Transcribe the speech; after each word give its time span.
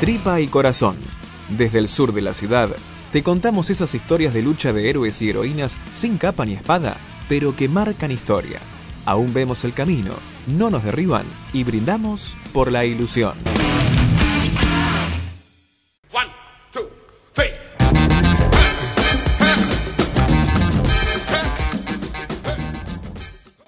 Tripa 0.00 0.40
y 0.42 0.48
Corazón. 0.48 0.96
Desde 1.48 1.78
el 1.78 1.88
sur 1.88 2.12
de 2.12 2.20
la 2.20 2.34
ciudad, 2.34 2.68
te 3.12 3.22
contamos 3.22 3.70
esas 3.70 3.94
historias 3.94 4.34
de 4.34 4.42
lucha 4.42 4.74
de 4.74 4.90
héroes 4.90 5.22
y 5.22 5.30
heroínas 5.30 5.78
sin 5.90 6.18
capa 6.18 6.44
ni 6.44 6.52
espada, 6.52 6.98
pero 7.30 7.56
que 7.56 7.66
marcan 7.66 8.10
historia. 8.10 8.60
Aún 9.06 9.32
vemos 9.32 9.64
el 9.64 9.72
camino, 9.72 10.12
no 10.48 10.68
nos 10.68 10.84
derriban 10.84 11.24
y 11.54 11.64
brindamos 11.64 12.36
por 12.52 12.70
la 12.70 12.84
ilusión. 12.84 13.38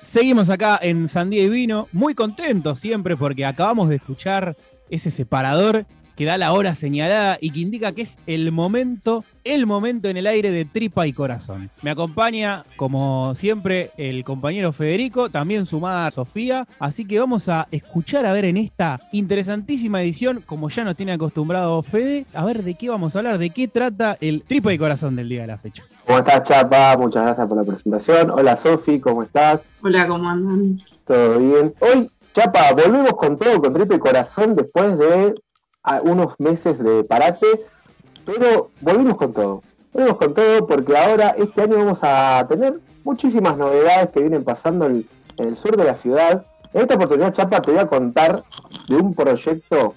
Seguimos 0.02 0.50
acá 0.50 0.78
en 0.82 1.08
Sandía 1.08 1.44
y 1.44 1.48
Vino, 1.48 1.88
muy 1.92 2.14
contentos 2.14 2.80
siempre 2.80 3.16
porque 3.16 3.46
acabamos 3.46 3.88
de 3.88 3.96
escuchar 3.96 4.56
ese 4.90 5.10
separador 5.10 5.86
que 6.18 6.24
da 6.24 6.36
la 6.36 6.52
hora 6.52 6.74
señalada 6.74 7.38
y 7.40 7.50
que 7.50 7.60
indica 7.60 7.92
que 7.92 8.02
es 8.02 8.18
el 8.26 8.50
momento, 8.50 9.22
el 9.44 9.66
momento 9.66 10.08
en 10.08 10.16
el 10.16 10.26
aire 10.26 10.50
de 10.50 10.64
tripa 10.64 11.06
y 11.06 11.12
corazón. 11.12 11.70
Me 11.80 11.92
acompaña, 11.92 12.64
como 12.74 13.36
siempre, 13.36 13.92
el 13.96 14.24
compañero 14.24 14.72
Federico, 14.72 15.30
también 15.30 15.64
sumada 15.64 16.10
Sofía, 16.10 16.66
así 16.80 17.04
que 17.04 17.20
vamos 17.20 17.48
a 17.48 17.68
escuchar 17.70 18.26
a 18.26 18.32
ver 18.32 18.46
en 18.46 18.56
esta 18.56 19.00
interesantísima 19.12 20.02
edición, 20.02 20.42
como 20.44 20.68
ya 20.70 20.82
nos 20.82 20.96
tiene 20.96 21.12
acostumbrado 21.12 21.80
Fede, 21.82 22.26
a 22.34 22.44
ver 22.44 22.64
de 22.64 22.74
qué 22.74 22.90
vamos 22.90 23.14
a 23.14 23.20
hablar, 23.20 23.38
de 23.38 23.50
qué 23.50 23.68
trata 23.68 24.18
el 24.20 24.42
tripa 24.42 24.72
y 24.72 24.78
corazón 24.78 25.14
del 25.14 25.28
día 25.28 25.42
de 25.42 25.46
la 25.46 25.58
fecha. 25.58 25.84
¿Cómo 26.04 26.18
estás, 26.18 26.42
Chapa? 26.42 26.96
Muchas 26.96 27.22
gracias 27.22 27.46
por 27.46 27.58
la 27.58 27.62
presentación. 27.62 28.30
Hola, 28.30 28.56
Sofi, 28.56 28.98
¿cómo 28.98 29.22
estás? 29.22 29.60
Hola, 29.82 30.08
¿cómo 30.08 30.28
andan? 30.28 30.80
¿Todo 31.06 31.38
bien? 31.38 31.72
Hoy, 31.78 32.10
Chapa, 32.34 32.72
volvemos 32.72 33.12
con 33.12 33.38
todo, 33.38 33.60
con 33.60 33.72
tripa 33.72 33.94
y 33.94 33.98
corazón, 34.00 34.56
después 34.56 34.98
de 34.98 35.34
unos 36.02 36.38
meses 36.38 36.78
de 36.78 37.04
parate, 37.04 37.46
pero 38.24 38.70
volvimos 38.80 39.16
con 39.16 39.32
todo. 39.32 39.62
Volvimos 39.92 40.18
con 40.18 40.34
todo 40.34 40.66
porque 40.66 40.96
ahora 40.96 41.34
este 41.38 41.62
año 41.62 41.76
vamos 41.78 42.00
a 42.02 42.46
tener 42.48 42.78
muchísimas 43.04 43.56
novedades 43.56 44.10
que 44.10 44.20
vienen 44.20 44.44
pasando 44.44 44.86
en, 44.86 45.08
el 45.38 45.56
sur 45.56 45.76
de 45.76 45.84
la 45.84 45.94
ciudad. 45.94 46.44
En 46.72 46.82
esta 46.82 46.94
oportunidad, 46.94 47.32
Chapa, 47.32 47.62
te 47.62 47.70
voy 47.70 47.80
a 47.80 47.86
contar 47.86 48.44
de 48.88 48.96
un 48.96 49.14
proyecto 49.14 49.94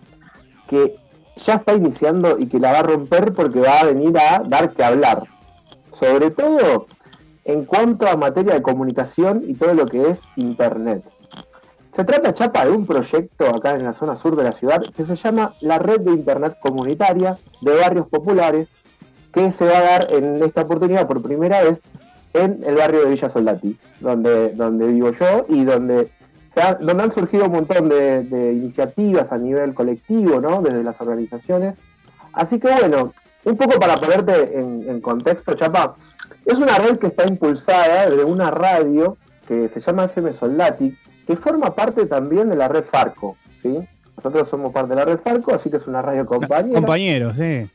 que 0.67 0.95
ya 1.35 1.55
está 1.55 1.73
iniciando 1.73 2.37
y 2.37 2.45
que 2.47 2.59
la 2.59 2.71
va 2.71 2.79
a 2.79 2.83
romper 2.83 3.33
porque 3.33 3.59
va 3.59 3.79
a 3.79 3.85
venir 3.85 4.17
a 4.17 4.39
dar 4.39 4.69
que 4.69 4.83
hablar. 4.83 5.23
Sobre 5.91 6.31
todo 6.31 6.87
en 7.43 7.65
cuanto 7.65 8.07
a 8.07 8.15
materia 8.15 8.53
de 8.53 8.61
comunicación 8.61 9.43
y 9.47 9.55
todo 9.55 9.73
lo 9.73 9.87
que 9.87 10.11
es 10.11 10.19
Internet. 10.35 11.03
Se 11.93 12.05
trata, 12.05 12.33
Chapa, 12.33 12.65
de 12.65 12.71
un 12.71 12.85
proyecto 12.85 13.49
acá 13.53 13.75
en 13.75 13.83
la 13.83 13.93
zona 13.93 14.15
sur 14.15 14.37
de 14.37 14.43
la 14.43 14.53
ciudad 14.53 14.81
que 14.95 15.03
se 15.03 15.15
llama 15.15 15.53
la 15.59 15.77
Red 15.77 16.01
de 16.01 16.11
Internet 16.11 16.57
Comunitaria 16.61 17.37
de 17.59 17.75
Barrios 17.75 18.07
Populares, 18.07 18.69
que 19.33 19.51
se 19.51 19.65
va 19.65 19.77
a 19.77 19.81
dar 19.81 20.13
en 20.13 20.41
esta 20.41 20.61
oportunidad 20.61 21.05
por 21.05 21.21
primera 21.21 21.61
vez 21.61 21.81
en 22.33 22.63
el 22.65 22.75
barrio 22.75 23.01
de 23.01 23.09
Villa 23.09 23.27
Soldati, 23.27 23.77
donde, 23.99 24.49
donde 24.51 24.87
vivo 24.87 25.11
yo 25.11 25.45
y 25.49 25.65
donde, 25.65 26.09
donde 26.79 27.03
han 27.03 27.11
surgido 27.11 27.45
un 27.45 27.51
montón 27.51 27.89
de, 27.89 28.53
iniciativas 28.53 29.33
a 29.33 29.37
nivel 29.37 29.73
colectivo, 29.73 30.39
¿no? 30.39 30.61
desde 30.61 30.83
las 30.83 30.99
organizaciones. 31.01 31.75
Así 32.31 32.57
que 32.57 32.71
bueno, 32.71 33.13
un 33.43 33.57
poco 33.57 33.77
para 33.81 33.97
ponerte 33.97 34.57
en, 34.57 34.89
en 34.89 35.01
contexto, 35.01 35.55
Chapa, 35.55 35.95
es 36.45 36.57
una 36.57 36.77
red 36.77 36.99
que 36.99 37.07
está 37.07 37.27
impulsada 37.27 38.09
desde 38.09 38.23
una 38.23 38.49
radio 38.49 39.17
que 39.45 39.67
se 39.67 39.81
llama 39.81 40.05
FM 40.05 40.31
Soldati, 40.31 40.97
que 41.25 41.35
forma 41.35 41.75
parte 41.75 42.05
también 42.05 42.49
de 42.49 42.55
la 42.55 42.67
red 42.67 42.83
Farco, 42.83 43.37
¿sí? 43.61 43.77
Nosotros 44.17 44.49
somos 44.49 44.71
parte 44.71 44.89
de 44.89 44.95
la 44.95 45.05
red 45.05 45.17
Farco, 45.17 45.53
así 45.53 45.69
que 45.69 45.77
es 45.77 45.87
una 45.87 46.01
radio 46.01 46.25
compañera. 46.25 46.75
Compañeros, 46.75 47.37
sí. 47.37 47.69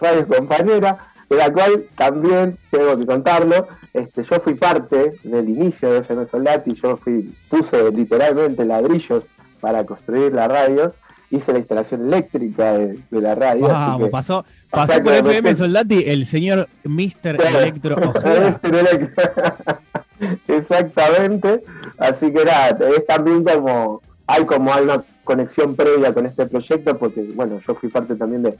Radio 0.00 0.26
compañera, 0.26 1.12
de 1.28 1.36
la 1.36 1.52
cual 1.52 1.84
también 1.96 2.56
tengo 2.70 2.96
que 2.96 3.06
contarlo. 3.06 3.66
Este, 3.92 4.22
yo 4.22 4.40
fui 4.40 4.54
parte 4.54 5.14
del 5.24 5.48
inicio 5.48 5.90
de 5.90 5.98
FM 6.00 6.26
Soldati, 6.28 6.74
yo 6.74 6.96
fui, 6.96 7.34
puse 7.48 7.90
literalmente 7.92 8.64
ladrillos 8.64 9.26
para 9.60 9.84
construir 9.84 10.32
la 10.32 10.48
radio, 10.48 10.94
hice 11.30 11.52
la 11.52 11.58
instalación 11.58 12.06
eléctrica 12.06 12.74
de, 12.74 12.98
la 13.10 13.34
radio. 13.34 13.68
Vamos, 13.68 14.10
pasó, 14.10 14.44
pasó 14.70 15.02
por 15.02 15.12
FM 15.12 15.54
Soldati 15.54 16.04
el 16.06 16.26
señor 16.26 16.68
Mr. 16.84 17.40
Electro 17.44 17.96
Ojeda. 18.14 18.60
Exactamente. 20.48 21.62
Así 21.98 22.32
que 22.32 22.44
nada, 22.44 22.78
es 22.88 23.06
también 23.06 23.44
como 23.44 24.00
hay 24.26 24.44
como 24.44 24.72
una 24.72 25.04
conexión 25.24 25.76
previa 25.76 26.12
con 26.12 26.26
este 26.26 26.46
proyecto, 26.46 26.98
porque 26.98 27.22
bueno, 27.34 27.60
yo 27.66 27.74
fui 27.74 27.88
parte 27.88 28.16
también 28.16 28.42
de 28.42 28.58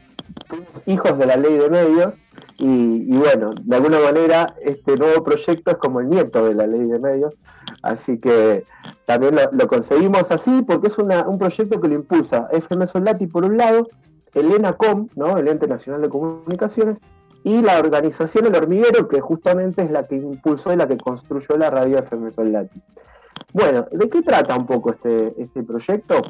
hijos 0.87 1.19
de 1.19 1.27
la 1.27 1.37
ley 1.37 1.57
de 1.57 1.71
medios, 1.71 2.15
y, 2.59 3.15
bueno, 3.17 3.55
de 3.61 3.77
alguna 3.77 4.01
manera 4.01 4.55
este 4.63 4.97
nuevo 4.97 5.23
proyecto 5.23 5.73
es 5.73 5.77
como 5.77 6.01
el 6.01 6.09
nieto 6.09 6.47
de 6.47 6.55
la 6.55 6.67
ley 6.67 6.87
de 6.87 6.99
medios, 6.99 7.35
así 7.83 8.19
que 8.19 8.65
también 9.05 9.37
lo, 9.53 9.69
conseguimos 9.69 10.31
así, 10.31 10.63
porque 10.63 10.87
es 10.87 10.97
un 10.99 11.39
proyecto 11.39 11.81
que 11.81 11.89
lo 11.89 11.95
impulsa 11.95 12.49
FM 12.53 12.87
Soldati 12.87 13.27
por 13.27 13.45
un 13.45 13.59
lado, 13.59 13.89
el 14.35 14.53
ENACOM, 14.53 15.09
¿no? 15.17 15.37
el 15.37 15.49
Ente 15.49 15.67
Nacional 15.67 16.03
de 16.03 16.09
Comunicaciones, 16.09 16.99
y 17.47 17.63
la 17.63 17.79
organización 17.79 18.47
El 18.47 18.57
Hormiguero, 18.57 19.07
que 19.07 19.21
justamente 19.21 19.81
es 19.81 19.91
la 19.93 20.05
que 20.05 20.17
impulsó 20.17 20.73
y 20.73 20.77
la 20.77 20.89
que 20.89 20.99
construyó 20.99 21.57
la 21.57 21.71
radio 21.71 22.01
FM 22.01 22.33
Soldati. 22.33 22.83
Bueno, 23.53 23.87
¿de 23.93 24.11
qué 24.11 24.21
trata 24.21 24.57
un 24.57 24.67
poco 24.67 24.91
este, 24.91 25.33
este 25.41 25.63
proyecto? 25.63 26.23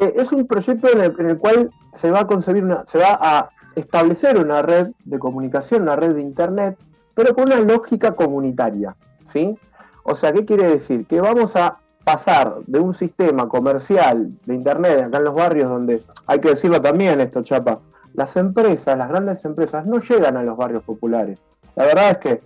Eh, 0.00 0.14
es 0.16 0.32
un 0.32 0.48
proyecto 0.48 0.88
en 0.92 1.28
el, 1.28 1.38
cual 1.38 1.70
se 1.92 2.10
va 2.10 2.22
a 2.22 2.26
concebir 2.26 2.64
una, 2.64 2.84
se 2.86 2.98
va 2.98 3.20
a 3.22 3.50
establecer 3.76 4.36
una 4.36 4.62
red 4.62 4.90
de 5.04 5.20
comunicación, 5.20 5.82
una 5.82 5.94
red 5.94 6.16
de 6.16 6.22
internet, 6.22 6.76
pero 7.14 7.32
con 7.32 7.44
una 7.44 7.60
lógica 7.60 8.10
comunitaria, 8.14 8.96
¿sí? 9.32 9.56
O 10.02 10.16
sea, 10.16 10.32
¿qué 10.32 10.44
quiere 10.44 10.66
decir? 10.66 11.06
Que 11.06 11.20
vamos 11.20 11.54
a 11.54 11.78
pasar 12.02 12.56
de 12.66 12.80
un 12.80 12.94
sistema 12.94 13.48
comercial 13.48 14.32
de 14.44 14.54
internet 14.56 15.04
acá 15.04 15.18
en 15.18 15.24
los 15.24 15.34
barrios 15.36 15.70
donde, 15.70 16.02
hay 16.26 16.40
que 16.40 16.48
decirlo 16.48 16.80
también 16.80 17.20
esto, 17.20 17.44
Chapa, 17.44 17.78
las 18.14 18.36
empresas, 18.36 18.96
las 18.96 19.08
grandes 19.08 19.44
empresas, 19.44 19.86
no 19.86 19.98
llegan 19.98 20.36
a 20.36 20.42
los 20.42 20.56
barrios 20.56 20.82
populares. 20.82 21.38
La 21.76 21.84
verdad 21.84 22.10
es 22.10 22.18
que 22.18 22.40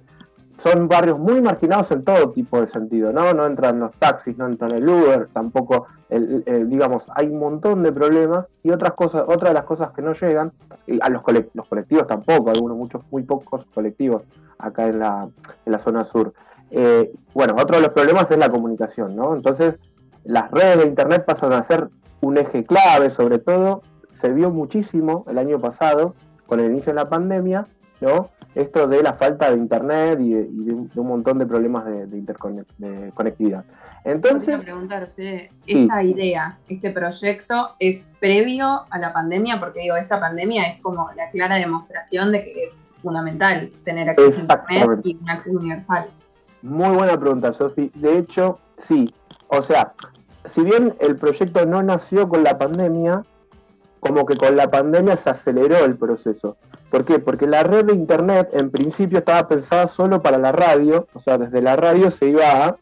son 0.62 0.88
barrios 0.88 1.18
muy 1.18 1.40
marginados 1.40 1.90
en 1.92 2.04
todo 2.04 2.30
tipo 2.30 2.60
de 2.60 2.66
sentido, 2.66 3.12
¿no? 3.12 3.32
No 3.32 3.46
entran 3.46 3.78
los 3.78 3.92
taxis, 3.94 4.36
no 4.36 4.46
entran 4.46 4.72
el 4.72 4.88
Uber, 4.88 5.28
tampoco, 5.32 5.86
digamos, 6.08 7.06
hay 7.14 7.28
un 7.28 7.38
montón 7.38 7.82
de 7.82 7.92
problemas 7.92 8.48
y 8.62 8.70
otras 8.70 8.94
cosas, 8.94 9.24
otra 9.28 9.50
de 9.50 9.54
las 9.54 9.64
cosas 9.64 9.92
que 9.92 10.02
no 10.02 10.14
llegan, 10.14 10.52
a 11.00 11.10
los, 11.10 11.22
los 11.54 11.68
colectivos 11.68 12.06
tampoco, 12.06 12.50
algunos, 12.50 12.76
muchos, 12.76 13.02
muy 13.10 13.22
pocos 13.22 13.66
colectivos 13.74 14.22
acá 14.58 14.86
en 14.86 14.98
la, 14.98 15.28
en 15.66 15.72
la 15.72 15.78
zona 15.78 16.04
sur. 16.04 16.32
Eh, 16.70 17.12
bueno, 17.34 17.54
otro 17.58 17.76
de 17.76 17.82
los 17.82 17.92
problemas 17.92 18.30
es 18.30 18.38
la 18.38 18.50
comunicación, 18.50 19.14
¿no? 19.14 19.34
Entonces, 19.34 19.78
las 20.24 20.50
redes 20.50 20.78
de 20.78 20.86
Internet 20.86 21.24
pasan 21.26 21.52
a 21.52 21.62
ser 21.62 21.88
un 22.20 22.36
eje 22.36 22.64
clave, 22.64 23.10
sobre 23.10 23.38
todo 23.38 23.82
se 24.18 24.32
vio 24.32 24.50
muchísimo 24.50 25.24
el 25.28 25.38
año 25.38 25.60
pasado 25.60 26.14
con 26.46 26.58
el 26.58 26.72
inicio 26.72 26.92
de 26.92 26.96
la 26.96 27.08
pandemia, 27.08 27.66
¿no? 28.00 28.30
Esto 28.54 28.88
de 28.88 29.02
la 29.02 29.12
falta 29.12 29.50
de 29.50 29.56
internet 29.56 30.18
y 30.20 30.32
de, 30.32 30.74
un, 30.74 30.90
montón 31.06 31.38
de 31.38 31.46
problemas 31.46 31.84
de, 31.84 32.16
interconectividad. 32.16 33.64
Entonces, 34.04 34.60
preguntar, 34.60 35.08
esta 35.16 36.02
idea, 36.02 36.58
este 36.68 36.90
proyecto 36.90 37.76
es 37.78 38.06
previo 38.18 38.86
a 38.90 38.98
la 38.98 39.12
pandemia, 39.12 39.60
porque 39.60 39.82
digo, 39.82 39.94
esta 39.94 40.18
pandemia 40.18 40.64
es 40.64 40.82
como 40.82 41.10
la 41.14 41.30
clara 41.30 41.56
demostración 41.56 42.32
de 42.32 42.42
que 42.42 42.64
es 42.64 42.76
fundamental 43.00 43.70
tener 43.84 44.08
acceso 44.08 44.50
a 44.50 44.54
internet 44.54 45.00
y 45.04 45.16
un 45.20 45.30
acceso 45.30 45.56
universal. 45.56 46.06
Muy 46.62 46.96
buena 46.96 47.20
pregunta, 47.20 47.52
Sofi. 47.52 47.92
De 47.94 48.18
hecho, 48.18 48.58
sí. 48.76 49.14
O 49.46 49.62
sea, 49.62 49.92
si 50.44 50.62
bien 50.62 50.96
el 50.98 51.14
proyecto 51.14 51.64
no 51.66 51.82
nació 51.84 52.28
con 52.28 52.42
la 52.42 52.58
pandemia, 52.58 53.22
como 54.00 54.26
que 54.26 54.36
con 54.36 54.56
la 54.56 54.70
pandemia 54.70 55.16
se 55.16 55.30
aceleró 55.30 55.84
el 55.84 55.96
proceso. 55.96 56.56
¿Por 56.90 57.04
qué? 57.04 57.18
Porque 57.18 57.46
la 57.46 57.62
red 57.62 57.84
de 57.84 57.94
internet 57.94 58.50
en 58.52 58.70
principio 58.70 59.18
estaba 59.18 59.46
pensada 59.48 59.88
solo 59.88 60.22
para 60.22 60.38
la 60.38 60.52
radio, 60.52 61.06
o 61.12 61.18
sea, 61.18 61.38
desde 61.38 61.60
la 61.60 61.76
radio 61.76 62.10
se 62.10 62.28
iba 62.28 62.64
a, 62.64 62.76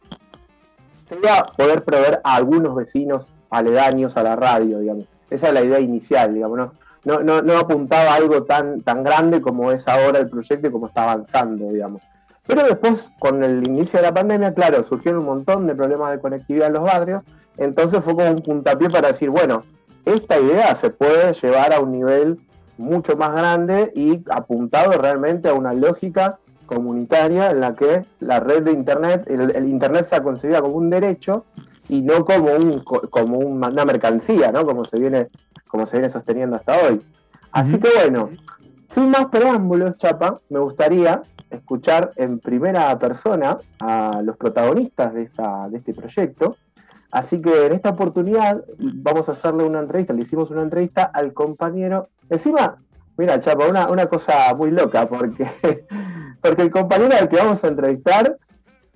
se 1.09 1.17
iba 1.17 1.39
a 1.39 1.47
poder 1.53 1.83
proveer 1.83 2.21
a 2.23 2.37
algunos 2.37 2.75
vecinos 2.75 3.29
aledaños 3.51 4.17
a 4.17 4.23
la 4.23 4.37
radio, 4.37 4.79
digamos. 4.79 5.07
Esa 5.31 5.49
es 5.49 5.55
la 5.55 5.63
idea 5.63 5.81
inicial, 5.81 6.35
digamos, 6.35 6.59
¿no? 6.59 6.73
No, 7.05 7.41
no, 7.41 7.59
apuntaba 7.59 8.13
a 8.13 8.15
algo 8.17 8.43
tan, 8.43 8.81
tan 8.83 9.05
grande 9.05 9.41
como 9.41 9.71
es 9.71 9.87
ahora 9.87 10.19
el 10.19 10.29
proyecto 10.29 10.67
y 10.67 10.73
como 10.73 10.89
está 10.89 11.05
avanzando, 11.05 11.71
digamos. 11.71 12.03
Pero 12.49 12.65
después, 12.65 13.11
con 13.21 13.45
el 13.45 13.65
inicio 13.65 14.01
de 14.01 14.07
la 14.07 14.15
pandemia, 14.15 14.55
claro, 14.55 14.83
surgieron 14.83 15.21
un 15.21 15.27
montón 15.27 15.69
de 15.69 15.77
problemas 15.77 16.11
de 16.11 16.21
conectividad 16.21 16.67
en 16.67 16.73
los 16.73 16.83
barrios, 16.83 17.23
entonces 17.59 18.03
fue 18.05 18.15
como 18.15 18.31
un 18.31 18.43
puntapié 18.43 18.91
para 18.91 19.09
decir, 19.09 19.31
bueno, 19.31 19.63
esta 20.07 20.41
idea 20.41 20.75
se 20.75 20.91
puede 20.91 21.35
llevar 21.35 21.75
a 21.75 21.81
un 21.81 21.93
nivel 21.93 22.39
mucho 22.79 23.17
más 23.17 23.33
grande 23.33 23.93
y 23.95 24.23
apuntado 24.31 24.93
realmente 24.93 25.49
a 25.49 25.55
una 25.55 25.75
lógica 25.75 26.39
comunitaria 26.67 27.51
en 27.51 27.61
la 27.61 27.75
que 27.75 28.05
la 28.21 28.41
red 28.41 28.63
de 28.63 28.73
Internet, 28.73 29.27
el, 29.29 29.69
Internet 29.69 30.07
se 30.09 30.17
ha 30.17 30.23
concebido 30.23 30.63
como 30.63 30.77
un 30.77 30.91
derecho 30.91 31.45
y 31.89 32.03
no 32.03 32.25
como 32.25 32.53
un 32.53 32.83
como 33.11 33.39
una 33.39 33.85
mercancía, 33.85 34.51
¿no? 34.51 34.67
Como 34.67 34.85
se 34.85 34.99
viene 34.99 35.29
como 35.69 35.87
se 35.87 35.99
viene 35.99 36.11
sosteniendo 36.11 36.57
hasta 36.57 36.77
hoy. 36.87 37.03
Así 37.53 37.79
que 37.79 37.89
bueno, 37.95 38.31
sin 38.91 39.11
más 39.11 39.27
preámbulos, 39.27 39.97
Chapa, 39.97 40.41
me 40.49 40.59
gustaría 40.59 41.23
escuchar 41.51 42.11
en 42.17 42.39
primera 42.39 42.99
persona 42.99 43.59
a 43.81 44.21
los 44.23 44.37
protagonistas 44.37 45.15
de, 45.15 45.23
esta, 45.23 45.69
de 45.69 45.79
este 45.79 45.95
proyecto. 45.95 46.57
Así 47.17 47.41
que 47.41 47.65
en 47.65 47.73
esta 47.73 47.89
oportunidad 47.89 48.63
vamos 48.79 49.31
a 49.31 49.33
hacerle 49.33 49.65
una 49.65 49.81
entrevista, 49.81 50.13
le 50.13 50.21
hicimos 50.21 50.51
una 50.51 50.61
entrevista 50.61 51.05
al 51.05 51.33
compañero. 51.33 52.11
Encima, 52.29 52.77
mira, 53.17 53.41
Chapa, 53.41 53.67
una, 53.67 53.89
una 53.89 54.05
cosa 54.05 54.53
muy 54.55 54.71
loca, 54.71 55.09
porque, 55.09 55.47
porque 56.43 56.61
el 56.61 56.71
compañero 56.71 57.17
al 57.19 57.31
que 57.31 57.37
vamos 57.37 57.65
a 57.65 57.69
entrevistar 57.69 58.37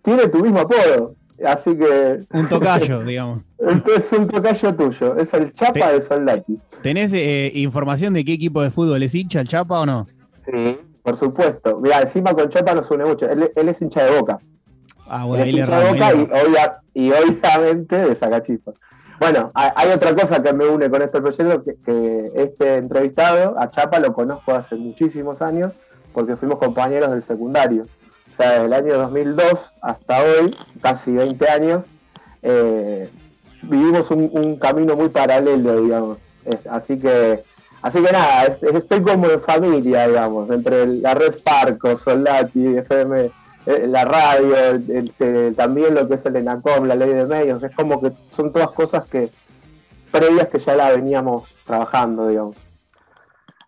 tiene 0.02 0.28
tu 0.28 0.40
mismo 0.40 0.60
apodo. 0.60 1.14
Así 1.46 1.74
que. 1.74 2.20
Un 2.34 2.46
tocayo, 2.46 3.02
digamos. 3.04 3.40
Es 3.96 4.12
un 4.12 4.28
tocayo 4.28 4.74
tuyo, 4.74 5.16
es 5.16 5.32
el 5.32 5.54
Chapa 5.54 5.90
de 5.90 6.02
Soldati. 6.02 6.58
¿Tenés 6.82 7.14
eh, 7.14 7.50
información 7.54 8.12
de 8.12 8.22
qué 8.22 8.34
equipo 8.34 8.60
de 8.60 8.70
fútbol 8.70 9.02
es 9.02 9.14
hincha 9.14 9.40
el 9.40 9.48
Chapa 9.48 9.80
o 9.80 9.86
no? 9.86 10.06
Sí, 10.44 10.78
por 11.02 11.16
supuesto. 11.16 11.80
Mira, 11.80 12.02
encima 12.02 12.34
con 12.34 12.50
Chapa 12.50 12.74
nos 12.74 12.90
une 12.90 13.06
mucho. 13.06 13.26
Él, 13.30 13.50
es 13.56 13.80
hincha 13.80 14.04
de 14.04 14.20
boca. 14.20 14.36
Ah, 15.08 15.24
bueno, 15.24 15.42
él 15.42 15.58
es 15.58 15.64
hincha 15.64 15.80
de 15.80 15.88
boca 15.88 16.12
y, 16.12 16.89
obviamente 17.10 17.96
de 17.96 18.16
Sacachispa. 18.16 18.72
Bueno, 19.18 19.52
hay 19.54 19.90
otra 19.90 20.14
cosa 20.14 20.42
que 20.42 20.52
me 20.52 20.66
une 20.66 20.90
con 20.90 21.02
este 21.02 21.20
proyecto, 21.20 21.62
que, 21.62 22.32
este 22.34 22.76
entrevistado, 22.76 23.54
a 23.58 23.70
Chapa, 23.70 24.00
lo 24.00 24.14
conozco 24.14 24.52
hace 24.54 24.76
muchísimos 24.76 25.42
años, 25.42 25.72
porque 26.12 26.36
fuimos 26.36 26.58
compañeros 26.58 27.10
del 27.10 27.22
secundario 27.22 27.86
desde 28.40 28.64
el 28.64 28.72
año 28.72 28.98
2002 28.98 29.72
hasta 29.82 30.22
hoy, 30.22 30.56
casi 30.80 31.12
20 31.12 31.48
años, 31.48 31.84
eh, 32.42 33.08
vivimos 33.62 34.10
un, 34.10 34.56
camino 34.56 34.96
muy 34.96 35.08
paralelo, 35.08 35.82
digamos. 35.82 36.18
así 36.70 36.98
que 36.98 37.44
así 37.82 38.02
que 38.02 38.12
nada, 38.12 38.44
estoy 38.44 39.02
como 39.02 39.26
en 39.26 39.40
familia, 39.40 40.08
digamos, 40.08 40.50
entre 40.50 40.86
la 40.86 41.14
red 41.14 41.34
Parco, 41.44 41.96
Solati, 41.96 42.78
FM, 42.78 43.30
la 43.66 44.04
radio, 44.04 44.56
también 45.56 45.94
lo 45.94 46.08
que 46.08 46.14
es 46.14 46.26
el 46.26 46.36
ENACOM, 46.36 46.86
la 46.86 46.94
ley 46.94 47.10
de 47.10 47.26
medios, 47.26 47.62
es 47.62 47.74
como 47.74 48.00
que 48.00 48.12
son 48.34 48.52
todas 48.52 48.70
cosas 48.70 49.08
que 49.08 49.30
previas 50.10 50.48
que 50.48 50.58
ya 50.58 50.74
la 50.74 50.90
veníamos 50.90 51.44
trabajando, 51.66 52.28
digamos. 52.28 52.56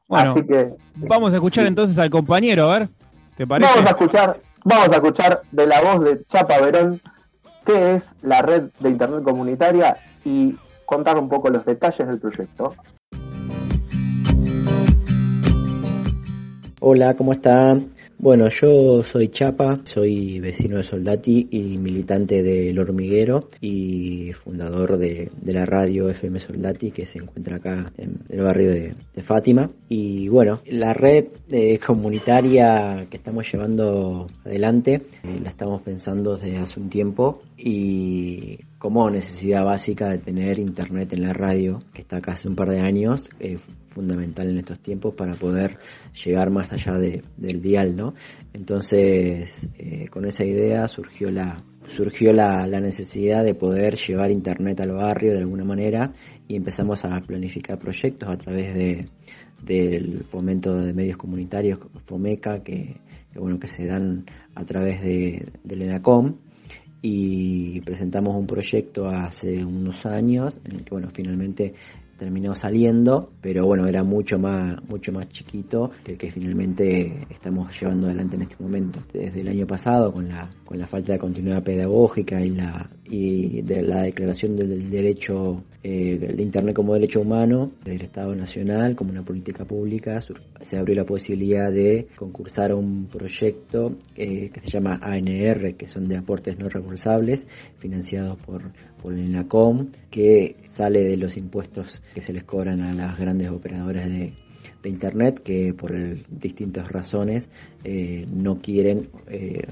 Bueno, 0.08 0.32
Así 0.32 0.44
que, 0.44 0.74
vamos 0.96 1.32
a 1.32 1.36
escuchar 1.36 1.66
entonces 1.66 1.98
al 1.98 2.10
compañero, 2.10 2.70
a 2.70 2.78
ver, 2.78 2.88
¿te 3.36 3.46
parece? 3.46 3.70
Vamos 3.70 3.86
a 3.86 3.90
escuchar 3.90 4.40
Vamos 4.64 4.90
a 4.90 4.94
escuchar 4.94 5.42
de 5.50 5.66
la 5.66 5.80
voz 5.80 6.04
de 6.04 6.24
Chapa 6.26 6.60
Verón 6.60 7.00
qué 7.66 7.96
es 7.96 8.04
la 8.22 8.42
red 8.42 8.70
de 8.78 8.90
Internet 8.90 9.24
comunitaria 9.24 9.96
y 10.24 10.54
contar 10.86 11.18
un 11.18 11.28
poco 11.28 11.50
los 11.50 11.64
detalles 11.64 12.06
del 12.06 12.20
proyecto. 12.20 12.72
Hola, 16.78 17.14
¿cómo 17.14 17.32
están? 17.32 17.90
Bueno, 18.22 18.48
yo 18.50 19.02
soy 19.02 19.30
Chapa, 19.30 19.80
soy 19.82 20.38
vecino 20.38 20.76
de 20.76 20.84
Soldati 20.84 21.48
y 21.50 21.76
militante 21.76 22.40
del 22.44 22.78
Hormiguero 22.78 23.48
y 23.60 24.32
fundador 24.32 24.96
de, 24.96 25.28
la 25.44 25.66
radio 25.66 26.08
FM 26.08 26.38
Soldati 26.38 26.92
que 26.92 27.04
se 27.04 27.18
encuentra 27.18 27.56
acá 27.56 27.92
en 27.98 28.20
el 28.28 28.42
barrio 28.42 28.70
de, 28.70 28.94
Fátima. 29.24 29.72
Y 29.88 30.28
bueno, 30.28 30.60
la 30.66 30.92
red 30.92 31.30
eh, 31.50 31.80
comunitaria 31.84 33.08
que 33.10 33.16
estamos 33.16 33.44
llevando 33.52 34.28
adelante 34.44 35.02
eh, 35.24 35.40
la 35.42 35.50
estamos 35.50 35.82
pensando 35.82 36.36
desde 36.36 36.58
hace 36.58 36.78
un 36.78 36.90
tiempo 36.90 37.42
y 37.58 38.56
como 38.78 39.10
necesidad 39.10 39.64
básica 39.64 40.10
de 40.10 40.18
tener 40.18 40.60
internet 40.60 41.12
en 41.12 41.22
la 41.22 41.32
radio, 41.32 41.80
que 41.92 42.02
está 42.02 42.18
acá 42.18 42.34
hace 42.34 42.46
un 42.46 42.54
par 42.54 42.70
de 42.70 42.78
años, 42.78 43.28
eh, 43.40 43.58
fundamental 43.92 44.48
en 44.48 44.58
estos 44.58 44.80
tiempos 44.80 45.14
para 45.14 45.34
poder 45.34 45.78
llegar 46.24 46.50
más 46.50 46.72
allá 46.72 46.98
del 46.98 47.62
dial, 47.62 47.96
¿no? 47.96 48.14
Entonces, 48.52 49.68
eh, 49.78 50.06
con 50.08 50.26
esa 50.26 50.44
idea 50.44 50.88
surgió 50.88 51.30
la 51.30 51.62
surgió 51.88 52.32
la, 52.32 52.66
necesidad 52.80 53.44
de 53.44 53.54
poder 53.54 53.96
llevar 53.96 54.30
internet 54.30 54.80
al 54.80 54.92
barrio 54.92 55.32
de 55.32 55.38
alguna 55.38 55.64
manera 55.64 56.12
y 56.48 56.56
empezamos 56.56 57.04
a 57.04 57.20
planificar 57.20 57.78
proyectos 57.78 58.28
a 58.28 58.36
través 58.36 58.74
de 58.74 59.08
del 59.64 60.24
fomento 60.24 60.74
de 60.74 60.92
medios 60.92 61.16
comunitarios 61.16 61.78
FOMECA 62.06 62.64
que, 62.64 62.96
bueno 63.36 63.60
que 63.60 63.68
se 63.68 63.86
dan 63.86 64.24
a 64.54 64.64
través 64.64 65.00
de, 65.00 65.52
del 65.62 65.82
ENACOM 65.82 66.34
y 67.00 67.80
presentamos 67.82 68.36
un 68.36 68.46
proyecto 68.46 69.08
hace 69.08 69.64
unos 69.64 70.04
años 70.04 70.60
en 70.64 70.72
el 70.72 70.84
que 70.84 70.90
bueno 70.90 71.10
finalmente 71.12 71.74
terminó 72.18 72.54
saliendo, 72.54 73.32
pero 73.40 73.66
bueno, 73.66 73.86
era 73.86 74.02
mucho 74.02 74.38
más, 74.38 74.76
mucho 74.88 75.12
más 75.12 75.28
chiquito 75.28 75.90
que 76.04 76.12
el 76.12 76.18
que 76.18 76.30
finalmente 76.30 77.26
estamos 77.30 77.72
llevando 77.80 78.06
adelante 78.06 78.36
en 78.36 78.42
este 78.42 78.62
momento. 78.62 79.00
Desde 79.12 79.40
el 79.40 79.48
año 79.48 79.66
pasado, 79.66 80.12
con 80.12 80.28
la, 80.28 80.48
con 80.64 80.78
la 80.78 80.86
falta 80.86 81.12
de 81.12 81.18
continuidad 81.18 81.62
pedagógica 81.62 82.40
y 82.40 82.50
la, 82.50 82.90
y 83.04 83.62
de 83.62 83.82
la 83.82 84.02
declaración 84.02 84.56
del 84.56 84.90
derecho 84.90 85.64
eh, 85.84 86.16
de 86.16 86.42
Internet 86.44 86.76
como 86.76 86.94
derecho 86.94 87.20
humano 87.20 87.72
del 87.84 88.02
Estado 88.02 88.36
Nacional, 88.36 88.94
como 88.94 89.10
una 89.10 89.24
política 89.24 89.64
pública, 89.64 90.20
se 90.60 90.76
abrió 90.76 90.94
la 90.94 91.04
posibilidad 91.04 91.72
de 91.72 92.06
concursar 92.14 92.70
a 92.70 92.76
un 92.76 93.06
proyecto 93.06 93.96
eh, 94.14 94.50
que 94.50 94.60
se 94.60 94.68
llama 94.68 95.00
ANR, 95.02 95.74
que 95.74 95.88
son 95.88 96.04
de 96.04 96.16
aportes 96.16 96.56
no 96.56 96.68
reembolsables, 96.68 97.48
financiados 97.78 98.38
por, 98.42 98.70
por 99.02 99.12
el 99.12 99.24
INACOM, 99.24 99.88
que 100.08 100.54
sale 100.62 101.02
de 101.02 101.16
los 101.16 101.36
impuestos 101.36 102.00
que 102.14 102.22
se 102.22 102.32
les 102.32 102.44
cobran 102.44 102.80
a 102.82 102.94
las 102.94 103.18
grandes 103.18 103.50
operadoras 103.50 104.08
de, 104.08 104.32
Internet 104.84 105.40
que 105.44 105.72
por 105.74 105.92
distintas 106.28 106.88
razones 106.88 107.48
eh, 107.84 108.26
no 108.28 108.58
quieren 108.58 109.10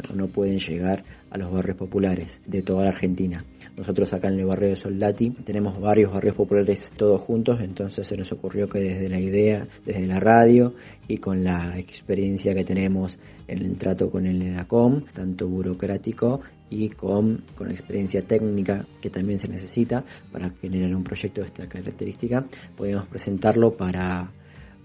o 0.08 0.14
no 0.14 0.28
pueden 0.28 0.60
llegar 0.60 1.02
a 1.30 1.36
los 1.36 1.50
barrios 1.50 1.76
populares 1.76 2.40
de 2.46 2.62
toda 2.62 2.84
la 2.84 2.90
Argentina. 2.90 3.44
Nosotros 3.80 4.12
acá 4.12 4.28
en 4.28 4.38
el 4.38 4.44
barrio 4.44 4.68
de 4.68 4.76
Soldati 4.76 5.30
tenemos 5.42 5.80
varios 5.80 6.12
barrios 6.12 6.36
populares 6.36 6.92
todos 6.98 7.22
juntos, 7.22 7.60
entonces 7.62 8.06
se 8.06 8.14
nos 8.14 8.30
ocurrió 8.30 8.68
que 8.68 8.78
desde 8.78 9.08
la 9.08 9.18
idea, 9.18 9.66
desde 9.86 10.06
la 10.06 10.20
radio 10.20 10.74
y 11.08 11.16
con 11.16 11.42
la 11.42 11.78
experiencia 11.78 12.54
que 12.54 12.62
tenemos 12.62 13.18
en 13.48 13.62
el 13.64 13.78
trato 13.78 14.10
con 14.10 14.26
el 14.26 14.42
ENACOM, 14.42 15.06
tanto 15.14 15.48
burocrático 15.48 16.42
y 16.68 16.90
con, 16.90 17.42
con 17.56 17.70
experiencia 17.70 18.20
técnica 18.20 18.84
que 19.00 19.08
también 19.08 19.40
se 19.40 19.48
necesita 19.48 20.04
para 20.30 20.50
generar 20.50 20.94
un 20.94 21.02
proyecto 21.02 21.40
de 21.40 21.46
esta 21.46 21.66
característica, 21.66 22.44
podemos 22.76 23.06
presentarlo 23.06 23.78
para 23.78 24.30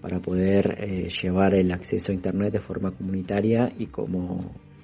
para 0.00 0.20
poder 0.20 0.76
eh, 0.78 1.08
llevar 1.08 1.54
el 1.54 1.72
acceso 1.72 2.12
a 2.12 2.14
internet 2.14 2.52
de 2.52 2.60
forma 2.60 2.92
comunitaria 2.92 3.72
y 3.76 3.86
como 3.86 4.38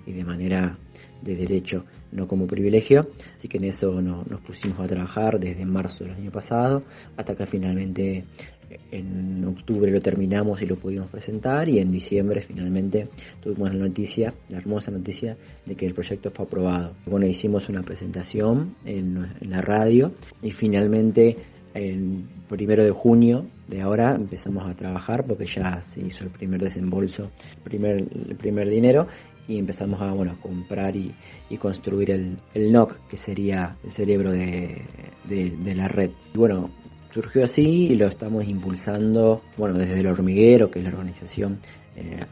y 0.07 0.13
de 0.13 0.25
manera 0.25 0.79
de 1.23 1.37
derecho, 1.37 1.85
no 2.11 2.27
como 2.27 2.47
privilegio. 2.47 3.09
Así 3.37 3.49
que 3.49 3.59
en 3.59 3.65
eso 3.65 4.01
nos 4.01 4.41
pusimos 4.41 4.81
a 4.81 4.87
trabajar 4.87 5.39
desde 5.39 5.65
marzo 5.65 6.05
del 6.05 6.15
año 6.15 6.31
pasado 6.31 6.83
hasta 7.17 7.35
que 7.35 7.47
finalmente 7.47 8.25
en 8.91 9.45
octubre 9.45 9.91
lo 9.91 10.01
terminamos 10.01 10.63
y 10.63 10.67
lo 10.67 10.77
pudimos 10.77 11.11
presentar 11.11 11.69
y 11.69 11.79
en 11.79 11.91
diciembre 11.91 12.41
finalmente 12.43 13.09
tuvimos 13.43 13.73
la 13.75 13.81
noticia, 13.81 14.33
la 14.49 14.59
hermosa 14.59 14.91
noticia 14.91 15.37
de 15.67 15.75
que 15.75 15.87
el 15.87 15.95
proyecto 15.95 16.31
fue 16.31 16.47
aprobado. 16.47 16.95
Bueno, 17.07 17.27
hicimos 17.27 17.69
una 17.69 17.83
presentación 17.83 18.77
en, 18.85 19.33
la 19.41 19.61
radio 19.61 20.13
y 20.43 20.51
finalmente 20.51 21.37
el 21.75 22.25
primero 22.49 22.85
de 22.85 22.91
junio 22.91 23.47
de 23.69 23.81
ahora 23.81 24.15
empezamos 24.15 24.69
a 24.69 24.75
trabajar 24.75 25.25
porque 25.27 25.47
ya 25.47 25.81
se 25.83 26.01
hizo 26.01 26.25
el 26.25 26.31
primer 26.31 26.61
desembolso, 26.61 27.31
primer, 27.65 27.97
el 28.01 28.37
primer 28.37 28.69
dinero 28.69 29.07
y 29.49 29.59
empezamos 29.59 30.01
a 30.01 30.13
bueno 30.13 30.37
comprar 30.41 30.95
y, 30.97 31.15
construir 31.59 32.11
el, 32.11 32.39
el, 32.55 32.73
NOC, 32.73 33.09
que 33.09 33.19
sería 33.19 33.77
el 33.85 33.93
cerebro 33.93 34.31
de, 34.31 34.83
la 35.75 35.89
red. 35.89 36.11
Y 36.35 36.39
bueno, 36.39 36.71
surgió 37.11 37.45
así 37.45 37.89
y 37.91 37.95
lo 37.95 38.07
estamos 38.07 38.47
impulsando, 38.47 39.43
bueno, 39.59 39.79
desde 39.79 40.01
el 40.01 40.07
hormiguero, 40.07 40.71
que 40.71 40.79
es 40.79 40.85
la 40.85 40.93
organización 40.93 41.61
eh, 41.95 42.25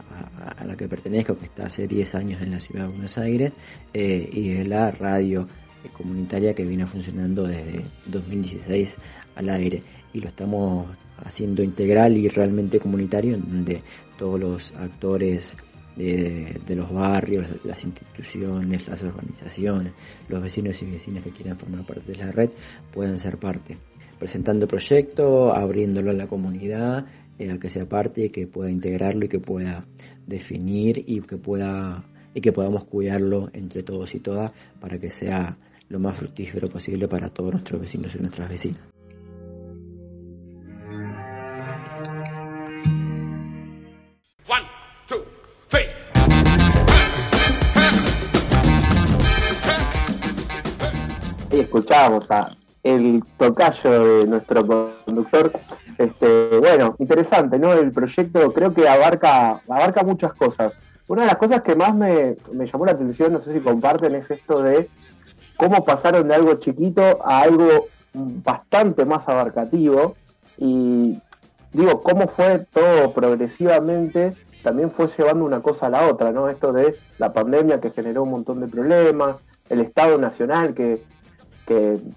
a, 0.57 0.65
la 0.65 0.75
que 0.75 0.87
pertenezco, 0.87 1.37
que 1.37 1.45
está 1.45 1.65
hace 1.65 1.87
10 1.87 2.15
años 2.15 2.41
en 2.41 2.51
la 2.51 2.59
ciudad 2.59 2.85
de 2.85 2.91
Buenos 2.91 3.17
Aires, 3.17 3.53
eh, 3.93 4.29
y 4.31 4.53
de 4.53 4.65
la 4.65 4.89
radio 4.89 5.45
comunitaria 5.93 6.53
que 6.53 6.63
viene 6.63 6.85
funcionando 6.85 7.43
desde 7.43 7.83
2016 8.05 8.97
al 9.35 9.49
aire. 9.49 9.83
Y 10.13 10.19
lo 10.19 10.27
estamos 10.27 10.87
haciendo 11.17 11.63
integral 11.63 12.17
y 12.17 12.27
realmente 12.27 12.79
comunitario, 12.79 13.35
en 13.35 13.41
donde 13.41 13.81
todos 14.17 14.39
los 14.39 14.71
actores 14.73 15.57
de, 15.95 16.75
los 16.75 16.91
barrios, 16.91 17.47
las 17.63 17.83
instituciones, 17.83 18.87
las 18.87 19.01
organizaciones, 19.03 19.93
los 20.29 20.41
vecinos 20.41 20.81
y 20.81 20.85
vecinas 20.85 21.23
que 21.23 21.31
quieran 21.31 21.57
formar 21.57 21.85
parte 21.85 22.11
de 22.11 22.17
la 22.17 22.31
red 22.31 22.49
puedan 22.93 23.17
ser 23.17 23.37
parte. 23.37 23.77
Presentando 24.19 24.67
proyectos, 24.67 25.53
abriéndolo 25.55 26.11
a 26.11 26.13
la 26.13 26.27
comunidad, 26.27 27.05
eh, 27.39 27.51
a 27.51 27.57
que 27.57 27.69
sea 27.69 27.85
parte, 27.85 28.31
que 28.31 28.47
pueda 28.47 28.69
integrarlo 28.69 29.25
y 29.25 29.29
que 29.29 29.39
pueda 29.39 29.85
definir 30.27 31.03
y 31.07 31.21
que 31.21 31.37
pueda 31.37 32.03
y 32.33 32.39
que 32.39 32.53
podamos 32.53 32.85
cuidarlo 32.85 33.49
entre 33.51 33.83
todos 33.83 34.15
y 34.15 34.19
todas 34.19 34.53
para 34.79 34.97
que 34.99 35.11
sea 35.11 35.57
lo 35.89 35.99
más 35.99 36.17
fructífero 36.17 36.69
posible 36.69 37.07
para 37.09 37.29
todos 37.29 37.51
nuestros 37.51 37.81
vecinos 37.81 38.15
y 38.15 38.19
nuestras 38.19 38.49
vecinas. 38.49 38.90
El 52.83 53.23
tocayo 53.37 54.19
de 54.19 54.27
nuestro 54.27 54.65
conductor. 54.65 55.51
Este, 55.97 56.57
bueno, 56.57 56.95
interesante, 56.99 57.59
¿no? 57.59 57.73
El 57.73 57.91
proyecto 57.91 58.51
creo 58.53 58.73
que 58.73 58.87
abarca, 58.87 59.61
abarca 59.67 60.03
muchas 60.03 60.33
cosas. 60.33 60.73
Una 61.07 61.23
de 61.23 61.27
las 61.27 61.37
cosas 61.37 61.61
que 61.61 61.75
más 61.75 61.93
me, 61.93 62.37
me 62.53 62.65
llamó 62.65 62.85
la 62.85 62.93
atención, 62.93 63.33
no 63.33 63.41
sé 63.41 63.53
si 63.53 63.59
comparten, 63.59 64.15
es 64.15 64.31
esto 64.31 64.63
de 64.63 64.89
cómo 65.57 65.83
pasaron 65.83 66.27
de 66.27 66.35
algo 66.35 66.55
chiquito 66.55 67.19
a 67.23 67.41
algo 67.41 67.87
bastante 68.13 69.05
más 69.05 69.27
abarcativo 69.27 70.15
y 70.57 71.19
digo, 71.73 72.01
cómo 72.01 72.27
fue 72.27 72.65
todo 72.71 73.13
progresivamente, 73.13 74.33
también 74.63 74.91
fue 74.91 75.07
llevando 75.17 75.45
una 75.45 75.61
cosa 75.61 75.87
a 75.87 75.89
la 75.89 76.07
otra, 76.07 76.31
¿no? 76.31 76.49
Esto 76.49 76.71
de 76.71 76.95
la 77.17 77.33
pandemia 77.33 77.79
que 77.79 77.91
generó 77.91 78.23
un 78.23 78.31
montón 78.31 78.59
de 78.61 78.67
problemas, 78.67 79.37
el 79.69 79.81
Estado 79.81 80.17
Nacional 80.17 80.73
que, 80.73 81.03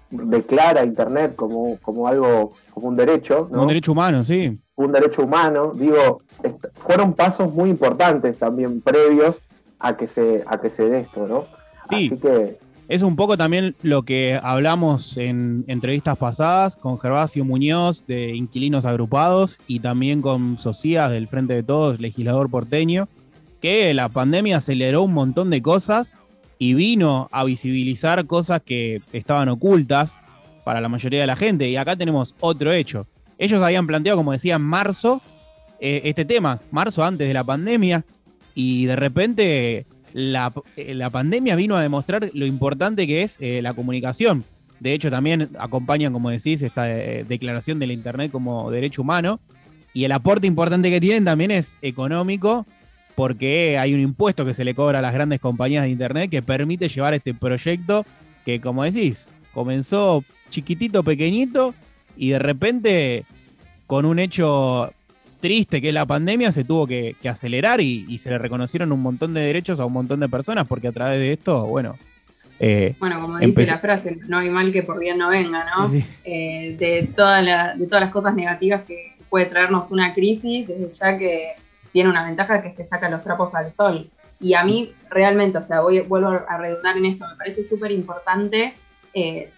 declara 0.09 0.83
Internet 0.83 1.35
como, 1.35 1.77
como 1.77 2.07
algo, 2.07 2.53
como 2.73 2.87
un 2.87 2.95
derecho. 2.95 3.47
Un 3.51 3.67
derecho 3.67 3.91
humano, 3.91 4.23
sí. 4.23 4.57
Un 4.75 4.91
derecho 4.91 5.23
humano, 5.23 5.71
digo, 5.73 6.21
fueron 6.75 7.13
pasos 7.13 7.53
muy 7.53 7.69
importantes 7.69 8.37
también 8.37 8.81
previos 8.81 9.37
a 9.79 9.95
que 9.95 10.07
se, 10.07 10.43
a 10.45 10.59
que 10.59 10.69
se 10.69 10.89
dé 10.89 10.99
esto, 10.99 11.27
¿no? 11.27 11.45
Sí. 11.89 12.07
Así 12.07 12.17
que 12.17 12.57
es 12.87 13.01
un 13.01 13.15
poco 13.15 13.35
también 13.35 13.75
lo 13.81 14.03
que 14.03 14.39
hablamos 14.41 15.17
en 15.17 15.65
entrevistas 15.67 16.17
pasadas 16.17 16.75
con 16.75 16.99
Gervasio 16.99 17.43
Muñoz 17.43 18.05
de 18.05 18.35
Inquilinos 18.35 18.85
Agrupados 18.85 19.57
y 19.65 19.79
también 19.79 20.21
con 20.21 20.59
Socias 20.59 21.09
del 21.09 21.27
Frente 21.27 21.55
de 21.55 21.63
Todos, 21.63 21.99
legislador 21.99 22.47
porteño, 22.51 23.07
que 23.59 23.91
la 23.95 24.09
pandemia 24.09 24.57
aceleró 24.57 25.01
un 25.01 25.13
montón 25.13 25.49
de 25.49 25.63
cosas 25.63 26.13
y 26.57 26.73
vino 26.73 27.29
a 27.31 27.43
visibilizar 27.43 28.25
cosas 28.25 28.61
que 28.63 29.01
estaban 29.13 29.49
ocultas 29.49 30.17
para 30.63 30.81
la 30.81 30.89
mayoría 30.89 31.21
de 31.21 31.27
la 31.27 31.35
gente. 31.35 31.69
Y 31.69 31.75
acá 31.75 31.95
tenemos 31.95 32.35
otro 32.39 32.71
hecho. 32.71 33.07
Ellos 33.37 33.61
habían 33.61 33.87
planteado, 33.87 34.17
como 34.17 34.31
decía, 34.31 34.55
en 34.55 34.61
marzo 34.61 35.21
eh, 35.79 36.01
este 36.05 36.25
tema, 36.25 36.59
marzo 36.71 37.03
antes 37.03 37.27
de 37.27 37.33
la 37.33 37.43
pandemia, 37.43 38.05
y 38.53 38.85
de 38.85 38.95
repente 38.95 39.85
eh, 40.13 40.93
la, 40.95 41.09
pandemia 41.09 41.55
vino 41.55 41.75
a 41.75 41.81
demostrar 41.81 42.29
lo 42.33 42.45
importante 42.45 43.05
que 43.05 43.23
es 43.23 43.37
eh, 43.41 43.61
la 43.61 43.73
comunicación. 43.73 44.43
De 44.79 44.93
hecho, 44.93 45.11
también 45.11 45.49
acompañan, 45.59 46.13
como 46.13 46.29
decís, 46.29 46.61
esta 46.61 46.83
declaración 46.83 47.79
del 47.79 47.91
Internet 47.91 48.31
como 48.31 48.69
derecho 48.71 49.01
humano. 49.01 49.39
Y 49.93 50.03
el 50.03 50.11
aporte 50.11 50.47
importante 50.47 50.89
que 50.89 50.99
tienen 50.99 51.23
también 51.23 51.51
es 51.51 51.79
económico, 51.81 52.65
porque 53.15 53.77
hay 53.77 53.93
un 53.93 54.01
impuesto 54.01 54.45
que 54.45 54.53
se 54.53 54.65
le 54.65 54.75
cobra 54.75 54.99
a 54.99 55.01
las 55.01 55.13
grandes 55.13 55.39
compañías 55.39 55.83
de 55.83 55.89
Internet 55.89 56.29
que 56.29 56.41
permite 56.41 56.89
llevar 56.89 57.13
este 57.13 57.33
proyecto 57.33 58.05
que, 58.45 58.61
como 58.61 58.83
decís, 58.83 59.29
comenzó 59.53 60.23
chiquitito, 60.49 61.03
pequeñito, 61.03 61.73
y 62.17 62.29
de 62.29 62.39
repente, 62.39 63.25
con 63.87 64.05
un 64.05 64.19
hecho 64.19 64.93
triste 65.39 65.81
que 65.81 65.89
es 65.89 65.93
la 65.93 66.05
pandemia, 66.05 66.51
se 66.51 66.63
tuvo 66.63 66.87
que, 66.87 67.15
acelerar 67.27 67.81
y, 67.81 68.17
se 68.17 68.29
le 68.29 68.37
reconocieron 68.37 68.91
un 68.91 69.01
montón 69.01 69.33
de 69.33 69.41
derechos 69.41 69.79
a 69.79 69.85
un 69.85 69.93
montón 69.93 70.19
de 70.19 70.29
personas, 70.29 70.67
porque 70.67 70.87
a 70.87 70.91
través 70.91 71.19
de 71.19 71.33
esto, 71.33 71.65
bueno. 71.65 71.95
Eh, 72.59 72.95
bueno, 72.99 73.21
como 73.21 73.37
dice 73.37 73.65
la 73.65 73.79
frase, 73.79 74.17
no 74.27 74.39
hay 74.39 74.49
mal 74.49 74.71
que 74.71 74.81
por 74.81 74.97
bien 74.99 75.17
no 75.17 75.29
venga, 75.29 75.65
¿no? 75.75 75.91
Eh, 76.23 76.75
de, 76.79 77.09
toda 77.15 77.75
de 77.75 77.85
todas 77.85 78.01
las 78.01 78.11
cosas 78.11 78.33
negativas 78.33 78.83
que 78.85 79.15
puede 79.29 79.47
traernos 79.47 79.91
una 79.91 80.13
crisis, 80.13 80.67
desde 80.67 80.89
ya 80.93 81.17
que 81.17 81.55
tiene 81.95 82.09
una 82.09 82.25
ventaja 82.25 82.61
que 82.61 82.67
es 82.67 82.75
que 82.75 82.83
saca 82.83 83.07
los 83.07 83.21
trapos 83.21 83.55
al 83.55 83.71
sol. 83.71 84.09
Y 84.37 84.53
a 84.53 84.65
mí 84.65 84.91
realmente, 85.09 85.59
o 85.59 85.63
sea, 85.63 85.79
voy, 85.79 86.01
vuelvo 86.01 86.27
a 86.27 86.57
redundar 86.57 86.97
en 86.97 87.05
esto, 87.05 87.25
me 87.25 87.37
parece 87.37 87.63
súper 87.63 87.89
importante 87.89 88.73
eh, 89.13 89.49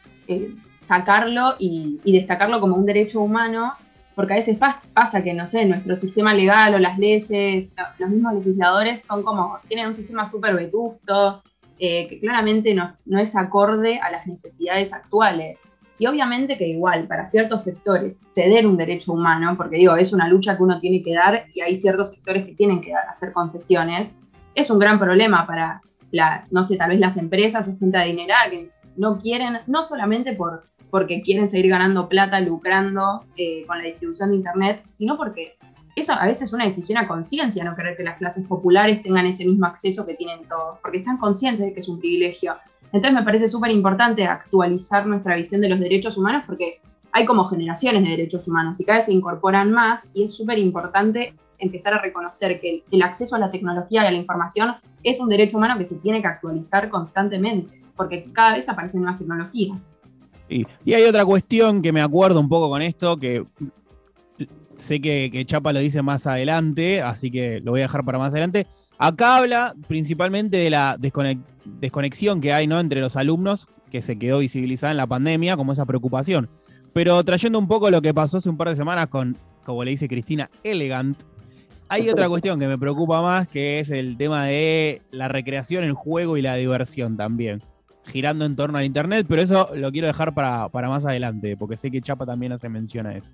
sacarlo 0.77 1.55
y, 1.57 1.99
y, 2.03 2.13
destacarlo 2.13 2.61
como 2.61 2.75
un 2.75 2.85
derecho 2.85 3.21
humano 3.21 3.73
porque 4.13 4.33
a 4.33 4.35
veces 4.35 4.59
pasa 4.93 5.23
que, 5.23 5.33
no 5.33 5.47
sé, 5.47 5.65
nuestro 5.65 5.95
sistema 5.95 6.35
legal 6.35 6.75
o 6.75 6.77
las 6.77 6.99
leyes, 6.99 7.71
los 7.97 8.09
mismos 8.11 8.35
legisladores 8.35 9.03
son 9.03 9.23
como, 9.23 9.57
tienen 9.67 9.87
un 9.87 9.95
sistema 9.95 10.27
súper 10.27 10.55
vetusto, 10.55 11.41
eh, 11.79 12.07
que 12.07 12.19
claramente 12.19 12.75
no, 12.75 12.95
no, 13.05 13.19
es 13.19 13.35
acorde 13.35 13.99
a 13.99 14.11
las 14.11 14.27
necesidades 14.27 14.93
actuales. 14.93 15.59
Y 15.99 16.05
obviamente 16.05 16.57
que 16.57 16.67
igual, 16.67 17.07
para 17.07 17.25
ciertos 17.25 17.63
sectores, 17.63 18.31
ceder 18.33 18.67
un 18.67 18.77
derecho 18.77 19.13
humano, 19.13 19.55
porque 19.57 19.77
digo, 19.77 19.95
es 19.95 20.13
una 20.13 20.27
lucha 20.27 20.55
que 20.55 20.63
uno 20.63 20.79
tiene 20.79 21.01
que 21.03 21.13
dar 21.13 21.45
y 21.53 21.61
hay 21.61 21.75
ciertos 21.75 22.11
sectores 22.11 22.45
que 22.45 22.53
tienen 22.53 22.81
que 22.81 22.93
hacer 22.93 23.33
concesiones, 23.33 24.13
es 24.53 24.69
un 24.69 24.79
gran 24.79 24.99
problema 24.99 25.45
para, 25.47 25.81
la, 26.11 26.45
no 26.51 26.63
sé, 26.63 26.77
tal 26.77 26.89
vez 26.89 26.99
las 26.99 27.17
empresas 27.17 27.67
o 27.67 27.77
gente 27.77 27.97
adinerada 27.97 28.49
que 28.49 28.69
no 28.95 29.19
quieren, 29.19 29.59
no 29.67 29.87
solamente 29.87 30.33
por 30.33 30.63
porque 30.89 31.21
quieren 31.21 31.49
seguir 31.49 31.69
ganando 31.69 32.07
plata, 32.07 32.39
lucrando 32.39 33.25
eh, 33.35 33.65
con 33.67 33.77
la 33.77 33.83
distribución 33.83 34.29
de 34.29 34.37
Internet, 34.37 34.83
sino 34.89 35.17
porque 35.17 35.57
eso 35.95 36.13
a 36.13 36.27
veces 36.27 36.43
es 36.43 36.53
una 36.53 36.65
decisión 36.65 36.97
a 36.97 37.07
conciencia, 37.07 37.63
no 37.63 37.75
querer 37.75 37.97
que 37.97 38.03
las 38.03 38.17
clases 38.17 38.45
populares 38.45 39.01
tengan 39.01 39.25
ese 39.25 39.45
mismo 39.45 39.65
acceso 39.65 40.05
que 40.05 40.13
tienen 40.13 40.47
todos, 40.47 40.79
porque 40.81 40.99
están 40.99 41.17
conscientes 41.17 41.65
de 41.65 41.73
que 41.73 41.79
es 41.79 41.89
un 41.89 41.99
privilegio. 41.99 42.55
Entonces 42.93 43.13
me 43.13 43.23
parece 43.23 43.47
súper 43.47 43.71
importante 43.71 44.25
actualizar 44.25 45.05
nuestra 45.05 45.35
visión 45.35 45.61
de 45.61 45.69
los 45.69 45.79
derechos 45.79 46.17
humanos 46.17 46.43
porque 46.47 46.79
hay 47.11 47.25
como 47.25 47.45
generaciones 47.45 48.03
de 48.03 48.09
derechos 48.09 48.47
humanos 48.47 48.79
y 48.79 48.85
cada 48.85 48.99
vez 48.99 49.05
se 49.05 49.13
incorporan 49.13 49.71
más 49.71 50.11
y 50.13 50.23
es 50.23 50.35
súper 50.35 50.57
importante 50.59 51.33
empezar 51.59 51.93
a 51.93 52.01
reconocer 52.01 52.59
que 52.59 52.83
el 52.91 53.01
acceso 53.01 53.35
a 53.35 53.39
la 53.39 53.51
tecnología 53.51 54.03
y 54.03 54.07
a 54.07 54.11
la 54.11 54.17
información 54.17 54.75
es 55.03 55.19
un 55.19 55.29
derecho 55.29 55.57
humano 55.57 55.77
que 55.77 55.85
se 55.85 55.95
tiene 55.95 56.21
que 56.21 56.27
actualizar 56.27 56.89
constantemente, 56.89 57.81
porque 57.95 58.25
cada 58.31 58.55
vez 58.55 58.69
aparecen 58.69 59.01
nuevas 59.01 59.19
tecnologías. 59.19 59.91
Y, 60.49 60.65
hay 60.93 61.03
otra 61.03 61.25
cuestión 61.25 61.81
que 61.81 61.91
me 61.91 62.01
acuerdo 62.01 62.39
un 62.39 62.47
poco 62.47 62.69
con 62.69 62.81
esto, 62.81 63.17
que 63.17 63.43
sé 64.77 65.01
que, 65.01 65.43
Chapa 65.45 65.73
lo 65.73 65.79
dice 65.79 66.01
más 66.01 66.27
adelante, 66.27 67.01
así 67.01 67.31
que 67.31 67.59
lo 67.61 67.71
voy 67.71 67.81
a 67.81 67.83
dejar 67.83 68.05
para 68.05 68.17
más 68.17 68.31
adelante. 68.33 68.67
Acá 68.97 69.37
habla 69.37 69.75
principalmente 69.87 70.57
de 70.57 70.69
la 70.69 70.97
desconexión 70.99 72.41
que 72.41 72.53
hay 72.53 72.67
¿no? 72.67 72.79
entre 72.79 73.01
los 73.01 73.15
alumnos, 73.15 73.67
que 73.91 74.01
se 74.01 74.17
quedó 74.17 74.39
visibilizada 74.39 74.91
en 74.91 74.97
la 74.97 75.07
pandemia, 75.07 75.55
como 75.55 75.73
esa 75.73 75.85
preocupación. 75.85 76.49
Pero 76.93 77.23
trayendo 77.23 77.59
un 77.59 77.67
poco 77.67 77.91
lo 77.91 78.01
que 78.01 78.13
pasó 78.13 78.37
hace 78.37 78.49
un 78.49 78.57
par 78.57 78.69
de 78.69 78.75
semanas 78.75 79.07
con, 79.07 79.37
como 79.65 79.83
le 79.83 79.91
dice 79.91 80.07
Cristina, 80.07 80.49
Elegant, 80.63 81.21
hay 81.89 82.09
otra 82.09 82.27
cuestión 82.29 82.59
que 82.59 82.67
me 82.67 82.77
preocupa 82.77 83.21
más, 83.21 83.47
que 83.47 83.79
es 83.79 83.91
el 83.91 84.17
tema 84.17 84.45
de 84.45 85.01
la 85.11 85.27
recreación, 85.27 85.83
el 85.83 85.93
juego 85.93 86.37
y 86.37 86.41
la 86.41 86.55
diversión 86.55 87.17
también 87.17 87.61
girando 88.07 88.45
en 88.45 88.55
torno 88.55 88.77
al 88.77 88.85
Internet, 88.85 89.25
pero 89.29 89.41
eso 89.41 89.69
lo 89.75 89.91
quiero 89.91 90.07
dejar 90.07 90.33
para, 90.33 90.69
más 90.71 91.05
adelante, 91.05 91.55
porque 91.57 91.77
sé 91.77 91.91
que 91.91 92.01
Chapa 92.01 92.25
también 92.25 92.53
hace 92.53 92.69
mención 92.69 93.05
a 93.05 93.15
eso. 93.15 93.33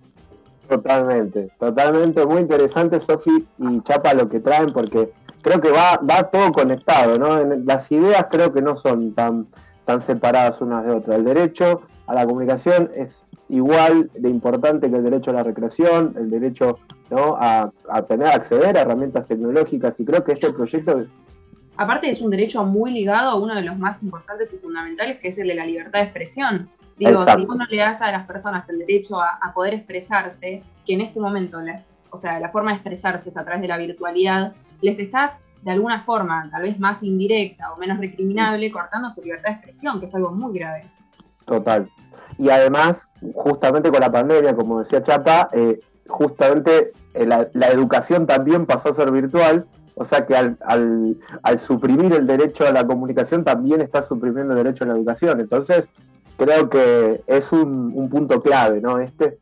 Totalmente, 0.68 1.50
totalmente, 1.60 2.26
muy 2.26 2.42
interesante 2.42 3.00
Sofi 3.00 3.46
y 3.60 3.82
Chapa 3.82 4.14
lo 4.14 4.28
que 4.30 4.40
traen, 4.40 4.68
porque 4.68 5.12
creo 5.44 5.62
que 5.62 5.70
va, 5.70 5.98
va 5.98 6.24
todo 6.32 6.52
conectado, 6.52 7.20
¿no? 7.20 7.44
Las 7.64 7.92
ideas 7.92 8.26
creo 8.32 8.52
que 8.52 8.62
no 8.62 8.76
son 8.76 9.14
tan, 9.14 9.48
tan 9.86 10.02
separadas 10.02 10.60
unas 10.62 10.86
de 10.86 10.92
otras. 10.92 11.18
El 11.18 11.26
derecho 11.26 11.82
a 12.08 12.16
la 12.16 12.26
comunicación 12.26 12.90
es 12.96 13.24
igual 13.50 14.10
de 14.14 14.30
importante 14.30 14.90
que 14.90 14.96
el 14.96 15.04
derecho 15.04 15.30
a 15.30 15.36
la 15.36 15.44
recreación, 15.44 16.16
el 16.18 16.32
derecho 16.32 16.80
¿no? 17.12 17.38
a, 17.40 17.72
a 17.90 18.02
tener, 18.04 18.28
acceder 18.28 18.78
a 18.78 18.82
herramientas 18.82 19.28
tecnológicas, 19.28 20.00
y 20.00 20.06
creo 20.06 20.24
que 20.24 20.32
este 20.32 20.52
proyecto 20.52 21.06
aparte 21.78 22.10
es 22.10 22.22
un 22.22 22.30
derecho 22.30 22.64
muy 22.64 22.92
ligado 22.92 23.32
a 23.32 23.36
uno 23.36 23.56
de 23.56 23.64
los 23.64 23.78
más 23.78 24.02
importantes 24.04 24.54
y 24.54 24.58
fundamentales, 24.58 25.20
que 25.20 25.30
es 25.30 25.38
el 25.38 25.48
de 25.48 25.56
la 25.56 25.66
libertad 25.66 26.00
de 26.00 26.06
expresión. 26.06 26.70
Digo, 26.98 27.26
si 27.26 27.42
uno 27.42 27.66
le 27.70 27.78
das 27.78 28.02
a 28.02 28.12
las 28.12 28.28
personas 28.28 28.70
el 28.70 28.80
derecho 28.80 29.20
a, 29.20 29.52
poder 29.54 29.74
expresarse, 29.74 30.62
que 30.86 30.94
en 30.94 31.02
este 31.02 31.20
momento, 31.20 31.58
o 32.12 32.18
sea, 32.18 32.40
la 32.40 32.50
forma 32.50 32.72
de 32.72 32.76
expresarse 32.76 33.30
es 33.30 33.38
a 33.38 33.44
través 33.44 33.62
de 33.62 33.68
la 33.68 33.78
virtualidad, 33.78 34.54
les 34.84 35.00
estás 35.00 35.40
de 35.64 35.72
alguna 35.72 36.04
forma, 36.04 36.50
tal 36.52 36.64
vez 36.64 36.80
más 36.80 37.02
indirecta 37.04 37.74
o 37.74 37.78
menos 37.78 37.98
recriminable, 37.98 38.70
cortando 38.70 39.10
su 39.12 39.22
libertad 39.22 39.50
de 39.50 39.56
expresión, 39.56 40.00
que 40.00 40.06
es 40.06 40.14
algo 40.14 40.32
muy 40.32 40.54
grave. 40.60 40.84
Total. 41.46 41.90
Y 42.38 42.50
además, 42.50 43.08
justamente 43.34 43.90
con 43.90 44.02
la 44.02 44.12
pandemia, 44.12 44.56
como 44.56 44.80
decía 44.80 45.02
Chapa, 45.02 45.50
eh, 45.54 45.80
justamente 46.08 46.92
eh, 47.14 47.26
la 47.26 47.68
educación 47.70 48.28
también 48.28 48.66
pasó 48.66 48.90
a 48.90 48.94
ser 48.94 49.10
virtual 49.12 49.66
o 49.96 50.06
sea 50.06 50.26
que 50.26 50.36
al, 50.36 50.58
al, 51.44 51.60
suprimir 51.60 52.14
el 52.14 52.26
derecho 52.26 52.66
a 52.66 52.72
la 52.72 52.86
comunicación 52.86 53.44
también 53.44 53.82
está 53.82 54.02
suprimiendo 54.02 54.54
el 54.54 54.64
derecho 54.64 54.84
a 54.84 54.88
la 54.88 54.94
educación. 54.94 55.40
Entonces, 55.40 55.88
creo 56.38 56.70
que 56.70 57.24
es 57.28 57.52
un, 57.52 58.10
punto 58.10 58.42
clave, 58.42 58.82
¿no? 58.82 59.00
Este. 59.00 59.40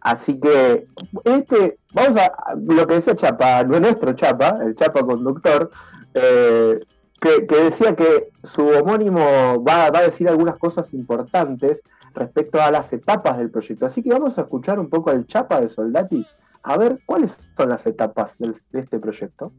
Así 0.00 0.38
que, 0.38 0.86
este, 1.24 1.78
vamos 1.92 2.16
a, 2.16 2.54
lo 2.54 2.86
que 2.86 2.94
decía 2.94 3.16
Chapa, 3.16 3.64
nuestro 3.64 4.12
Chapa, 4.12 4.58
el 4.62 4.74
Chapa 4.74 5.02
conductor, 5.02 5.70
eh, 6.14 6.80
que, 7.20 7.46
decía 7.46 7.96
que 7.96 8.30
su 8.44 8.66
homónimo 8.66 9.62
va, 9.64 9.86
a 9.86 10.02
decir 10.02 10.28
algunas 10.28 10.56
cosas 10.56 10.92
importantes 10.94 11.80
respecto 12.14 12.60
a 12.60 12.70
las 12.70 12.92
etapas 12.92 13.38
del 13.38 13.50
proyecto. 13.50 13.86
Así 13.86 14.02
que 14.02 14.10
vamos 14.10 14.38
a 14.38 14.42
escuchar 14.42 14.78
un 14.78 14.88
poco 14.88 15.10
al 15.10 15.26
Chapa 15.26 15.60
de 15.60 15.68
Soldati, 15.68 16.24
a 16.62 16.76
ver 16.76 17.00
cuáles 17.04 17.36
son 17.56 17.68
las 17.68 17.86
etapas 17.86 18.38
de 18.38 18.54
este 18.72 18.98
proyecto. 18.98 19.52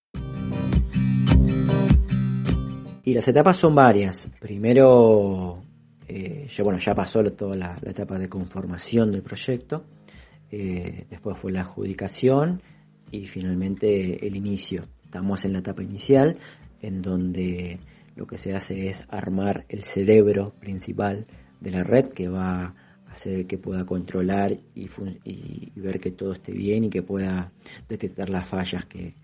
Y 3.10 3.14
las 3.16 3.28
etapas 3.28 3.58
son 3.58 3.74
varias. 3.74 4.30
Primero, 4.40 5.64
eh, 6.08 6.48
bueno, 6.64 6.80
ya 6.80 6.94
pasó 6.94 7.24
toda 7.32 7.56
la, 7.56 7.76
etapa 7.84 8.20
de 8.20 8.30
conformación 8.30 9.12
del 9.12 9.24
proyecto. 9.24 9.84
Eh, 10.52 11.06
después 11.10 11.38
fue 11.40 11.52
la 11.52 11.62
adjudicación 11.62 12.62
y 13.12 13.28
finalmente 13.28 14.26
el 14.26 14.36
inicio. 14.36 14.84
Estamos 15.04 15.46
en 15.46 15.54
la 15.54 15.60
etapa 15.60 15.84
inicial, 15.84 16.38
en 16.82 17.02
donde 17.02 17.80
lo 18.16 18.28
que 18.28 18.38
se 18.38 18.54
hace 18.54 18.90
es 18.90 19.06
armar 19.10 19.66
el 19.70 19.84
cerebro 19.84 20.54
principal 20.60 21.26
de 21.60 21.72
la 21.72 21.84
red 21.84 22.10
que 22.10 22.28
va 22.28 22.76
a 23.08 23.14
hacer 23.14 23.48
que 23.48 23.58
pueda 23.58 23.86
controlar 23.86 24.58
y, 24.76 24.90
ver 25.76 26.00
que 26.00 26.12
todo 26.12 26.34
esté 26.34 26.52
bien 26.52 26.86
y 26.86 26.90
que 26.90 27.02
pueda 27.02 27.52
detectar 27.88 28.30
las 28.30 28.48
fallas 28.48 28.86
que, 28.86 29.16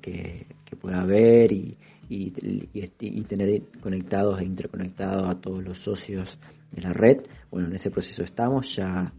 que 0.00 0.76
pueda 0.76 1.02
haber 1.02 1.52
y, 1.52 1.76
y, 2.08 3.24
tener 3.24 3.62
conectados 3.80 4.40
e 4.40 4.44
interconectados 4.44 5.28
a 5.28 5.40
todos 5.40 5.62
los 5.62 5.78
socios 5.78 6.38
de 6.70 6.82
la 6.82 6.92
red. 6.92 7.22
Bueno, 7.50 7.68
en 7.68 7.74
ese 7.74 7.90
proceso 7.90 8.22
estamos, 8.22 8.74
ya 8.74 9.12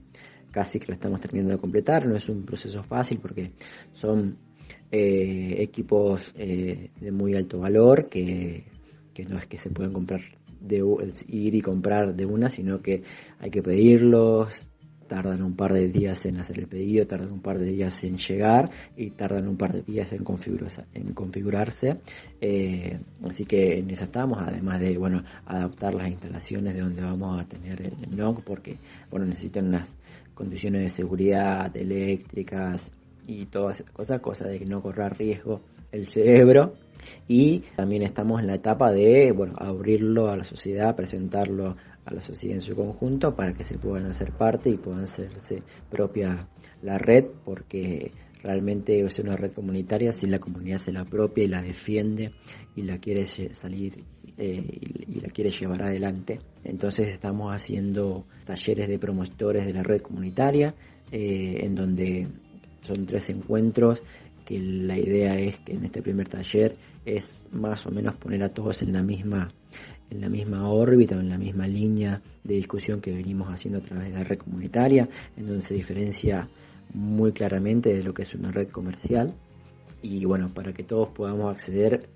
casi 0.54 0.80
que 0.80 0.88
lo 0.88 0.94
estamos 0.94 1.20
terminando 1.20 1.56
de 1.56 1.60
completar, 1.60 2.06
no 2.06 2.16
es 2.16 2.30
un 2.30 2.46
proceso 2.46 2.84
fácil 2.84 3.20
porque 3.20 3.52
son 3.92 4.38
eh, 4.92 5.56
equipos 5.58 6.32
eh, 6.38 6.92
de 7.02 7.12
muy 7.12 7.34
alto 7.34 7.60
valor 7.60 8.08
que, 8.08 8.64
que 9.14 9.26
no 9.26 9.40
es 9.40 9.48
que 9.48 9.58
se 9.58 9.72
puedan 9.72 9.92
comprar 9.92 10.22
de 10.62 10.78
ir 11.28 11.56
y 11.56 11.62
comprar 11.62 12.16
de 12.16 12.26
una, 12.26 12.50
sino 12.50 12.82
que 12.82 13.04
hay 13.40 13.50
que 13.50 13.64
pedirlos, 13.64 14.68
tardan 15.14 15.44
un 15.44 15.56
par 15.56 15.72
de 15.74 15.90
días 15.90 16.26
en 16.26 16.40
hacer 16.40 16.58
el 16.58 16.66
pedido, 16.66 17.06
tardan 17.06 17.32
un 17.32 17.40
par 17.40 17.60
de 17.60 17.68
días 17.68 18.04
en 18.04 18.18
llegar 18.18 18.72
y 18.98 19.12
tardan 19.12 19.48
un 19.48 19.58
par 19.58 19.72
de 19.72 19.84
días 19.84 20.12
en, 20.12 20.24
configurarse. 20.24 20.86
En 20.96 21.14
configurarse. 21.14 22.00
Eh, 22.42 23.00
así 23.24 23.46
que 23.46 23.78
en 23.78 23.92
eso 23.92 24.06
estamos, 24.06 24.40
además 24.42 24.80
de 24.80 24.98
bueno 24.98 25.24
adaptar 25.46 25.94
las 25.94 26.10
instalaciones 26.10 26.74
de 26.74 26.82
donde 26.82 27.04
vamos 27.04 27.40
a 27.40 27.48
tener 27.48 27.80
el, 27.84 28.18
NOC, 28.18 28.42
porque 28.44 28.78
bueno 29.12 29.28
necesitan 29.28 29.68
unas 29.68 29.96
condiciones 30.34 30.82
de 30.82 30.90
seguridad 30.90 31.78
eléctricas 31.78 32.92
y 33.28 33.46
todas 33.46 33.82
esas 33.82 33.92
cosas, 33.92 34.20
cosa 34.20 34.48
de 34.48 34.58
que 34.58 34.66
no 34.66 34.82
corra 34.82 35.10
riesgo 35.10 35.62
el 35.94 36.08
cerebro 36.08 36.74
y 37.28 37.64
también 37.76 38.04
estamos 38.04 38.42
en 38.42 38.48
la 38.48 38.56
etapa 38.56 38.92
de 38.92 39.32
bueno 39.32 39.54
abrirlo 39.58 40.30
a 40.30 40.36
la 40.36 40.44
sociedad, 40.44 40.96
presentarlo 40.96 41.78
a 42.06 42.14
la 42.14 42.22
sociedad 42.22 42.56
en 42.56 42.62
su 42.62 42.76
conjunto 42.76 43.36
para 43.36 43.54
que 43.54 43.64
se 43.64 43.78
puedan 43.78 44.08
hacer 44.08 44.34
parte 44.34 44.70
y 44.70 44.78
puedan 44.78 45.04
hacerse 45.04 45.64
propia 45.90 46.48
la 46.82 46.98
red, 46.98 47.26
porque 47.46 48.12
realmente 48.44 49.00
es 49.00 49.20
una 49.20 49.38
red 49.38 49.54
comunitaria 49.54 50.12
si 50.12 50.28
la 50.28 50.40
comunidad 50.40 50.78
se 50.78 50.92
la 50.92 51.02
apropia 51.02 51.46
y 51.46 51.48
la 51.48 51.62
defiende 51.62 52.32
y 52.76 52.82
la 52.82 52.98
quiere 52.98 53.26
salir 53.26 54.04
eh, 54.38 54.80
y, 55.08 55.22
la 55.22 55.30
quiere 55.30 55.52
llevar 55.52 55.84
adelante. 55.84 56.40
Entonces 56.66 57.08
estamos 57.08 57.54
haciendo 57.54 58.26
talleres 58.46 58.90
de 58.90 59.00
promotores 59.00 59.66
de 59.66 59.74
la 59.74 59.84
red 59.84 60.02
comunitaria, 60.02 60.76
eh, 61.12 61.60
en 61.62 61.76
donde 61.76 62.28
son 62.82 63.06
tres 63.06 63.30
encuentros 63.30 64.04
que 64.46 64.60
la 64.60 64.98
idea 64.98 65.40
es 65.40 65.58
que 65.60 65.74
en 65.74 65.86
este 65.86 66.02
primer 66.02 66.28
taller 66.28 66.76
es 67.06 67.44
más 67.52 67.86
o 67.86 67.92
menos 67.92 68.16
poner 68.16 68.44
a 68.44 68.50
todos 68.50 68.82
en 68.82 68.94
la 68.94 69.04
misma 69.04 69.52
en 70.10 70.22
la 70.22 70.30
misma 70.30 70.70
órbita 70.70 71.16
en 71.16 71.30
la 71.30 71.38
misma 71.38 71.68
línea 71.68 72.22
de 72.44 72.56
discusión 72.56 73.02
que 73.02 73.12
venimos 73.12 73.50
haciendo 73.50 73.80
a 73.80 73.82
través 73.82 74.10
de 74.10 74.20
la 74.20 74.24
red 74.24 74.38
comunitaria, 74.38 75.10
en 75.36 75.48
donde 75.48 75.64
se 75.64 75.74
diferencia 75.74 76.48
muy 76.94 77.32
claramente 77.32 77.94
de 77.94 78.04
lo 78.04 78.14
que 78.14 78.24
es 78.24 78.34
una 78.36 78.52
red 78.52 78.70
comercial 78.70 79.34
y 80.02 80.26
bueno, 80.26 80.54
para 80.54 80.74
que 80.74 80.84
todos 80.84 81.10
podamos 81.10 81.52
acceder 81.52 82.10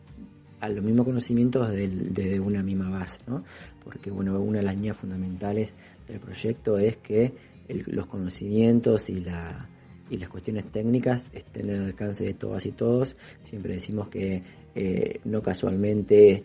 a 0.59 0.69
los 0.69 0.83
mismos 0.83 1.05
conocimientos 1.05 1.69
desde 1.71 2.39
una 2.39 2.61
misma 2.61 2.89
base, 2.89 3.19
¿no? 3.27 3.43
Porque 3.83 4.11
bueno, 4.11 4.39
una 4.39 4.59
de 4.59 4.65
las 4.65 4.75
líneas 4.75 4.97
fundamentales 4.97 5.73
del 6.07 6.19
proyecto 6.19 6.77
es 6.77 6.97
que 6.97 7.33
los 7.67 8.07
conocimientos 8.07 9.09
y 9.09 9.21
la 9.21 9.69
y 10.09 10.17
las 10.17 10.29
cuestiones 10.29 10.65
técnicas 10.71 11.31
estén 11.33 11.69
al 11.69 11.85
alcance 11.85 12.25
de 12.25 12.33
todas 12.33 12.65
y 12.65 12.71
todos. 12.71 13.15
Siempre 13.41 13.73
decimos 13.73 14.09
que 14.09 14.43
eh, 14.75 15.19
no 15.25 15.41
casualmente 15.41 16.43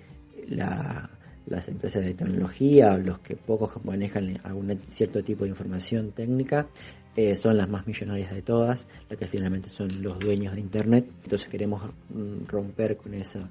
la, 0.49 1.11
las 1.47 1.69
empresas 1.69 2.05
de 2.05 2.15
tecnología, 2.15 2.97
los 2.97 3.19
que 3.21 3.37
pocos 3.37 3.85
manejan 3.85 4.41
algún 4.45 4.79
cierto 4.89 5.23
tipo 5.23 5.45
de 5.45 5.51
información 5.51 6.13
técnica, 6.13 6.67
eh, 7.15 7.37
son 7.37 7.59
las 7.59 7.69
más 7.69 7.87
millonarias 7.87 8.35
de 8.35 8.43
todas, 8.43 8.89
las 9.11 9.19
que 9.19 9.27
finalmente 9.27 9.69
son 9.69 10.03
los 10.03 10.19
dueños 10.19 10.55
de 10.55 10.61
Internet. 10.61 11.07
Entonces 11.25 11.49
queremos 11.49 11.83
mm, 12.11 12.47
romper 12.47 12.97
con 12.97 13.15
esa 13.15 13.49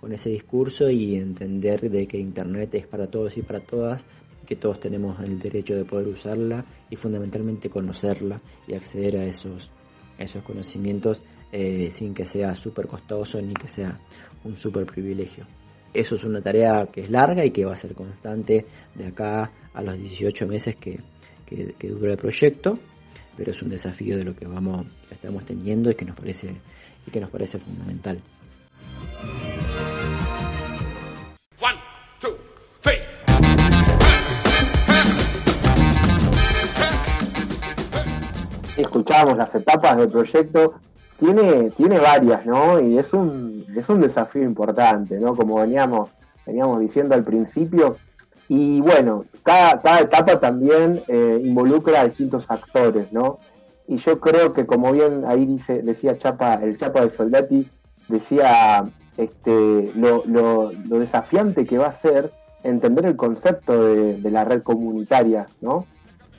con 0.00 0.12
ese 0.14 0.30
discurso 0.30 0.88
y 0.88 1.16
entender 1.16 1.90
de 1.90 2.06
que 2.06 2.16
Internet 2.16 2.74
es 2.74 2.86
para 2.86 3.08
todos 3.08 3.36
y 3.36 3.42
para 3.42 3.60
todas, 3.60 4.02
que 4.46 4.56
todos 4.56 4.80
tenemos 4.80 5.20
el 5.20 5.38
derecho 5.38 5.74
de 5.74 5.84
poder 5.84 6.08
usarla 6.08 6.64
y 6.88 6.96
fundamentalmente 6.96 7.70
conocerla 7.70 8.40
y 8.66 8.74
acceder 8.74 9.16
a 9.18 9.24
esos, 9.24 9.70
esos 10.18 10.42
conocimientos 10.42 11.22
eh, 11.52 11.90
sin 11.90 12.14
que 12.14 12.24
sea 12.24 12.54
súper 12.54 12.86
costoso 12.86 13.40
ni 13.40 13.54
que 13.54 13.68
sea 13.68 13.98
un 14.44 14.56
súper 14.56 14.86
privilegio. 14.86 15.46
Eso 15.92 16.14
es 16.14 16.24
una 16.24 16.40
tarea 16.40 16.86
que 16.92 17.00
es 17.00 17.10
larga 17.10 17.44
y 17.44 17.50
que 17.50 17.64
va 17.64 17.72
a 17.72 17.76
ser 17.76 17.94
constante 17.94 18.66
de 18.94 19.06
acá 19.06 19.50
a 19.74 19.82
los 19.82 19.98
18 19.98 20.46
meses 20.46 20.76
que, 20.76 21.00
que, 21.46 21.88
dura 21.88 22.12
el 22.12 22.18
proyecto, 22.18 22.78
pero 23.36 23.50
es 23.50 23.60
un 23.60 23.68
desafío 23.68 24.16
de 24.16 24.24
lo 24.24 24.36
que 24.36 24.46
vamos 24.46 24.86
estamos 25.10 25.44
teniendo 25.44 25.90
y 25.90 25.94
que 25.94 26.04
nos 26.04 26.16
parece 26.16 26.54
y 27.06 27.10
que 27.10 27.20
nos 27.20 27.30
parece 27.30 27.58
fundamental. 27.58 28.22
Escuchamos 38.80 39.36
las 39.36 39.54
etapas 39.54 39.96
del 39.96 40.08
proyecto 40.08 40.74
tiene, 41.20 41.70
tiene 41.70 41.98
varias, 41.98 42.46
¿no? 42.46 42.80
Y 42.80 42.98
es 42.98 43.12
un, 43.12 43.64
es 43.76 43.88
un 43.88 44.00
desafío 44.00 44.42
importante, 44.42 45.18
¿no? 45.20 45.36
Como 45.36 45.56
veníamos, 45.56 46.10
veníamos 46.46 46.80
diciendo 46.80 47.14
al 47.14 47.24
principio. 47.24 47.96
Y 48.48 48.80
bueno, 48.80 49.24
cada, 49.42 49.80
cada 49.80 50.00
etapa 50.00 50.40
también 50.40 51.02
eh, 51.06 51.40
involucra 51.44 52.00
a 52.00 52.04
distintos 52.06 52.50
actores, 52.50 53.12
¿no? 53.12 53.38
Y 53.86 53.98
yo 53.98 54.18
creo 54.18 54.52
que 54.52 54.66
como 54.66 54.92
bien 54.92 55.24
ahí 55.26 55.44
dice, 55.44 55.82
decía 55.82 56.18
Chapa, 56.18 56.54
el 56.54 56.76
Chapa 56.76 57.02
de 57.02 57.10
Soldati, 57.10 57.68
decía 58.08 58.84
este, 59.16 59.92
lo, 59.94 60.24
lo, 60.26 60.70
desafiante 60.98 61.66
que 61.66 61.78
va 61.78 61.88
a 61.88 61.92
ser 61.92 62.32
entender 62.62 63.04
el 63.04 63.16
concepto 63.16 63.94
de 63.94 64.30
la 64.30 64.44
red 64.44 64.62
comunitaria, 64.62 65.46
¿no? 65.60 65.86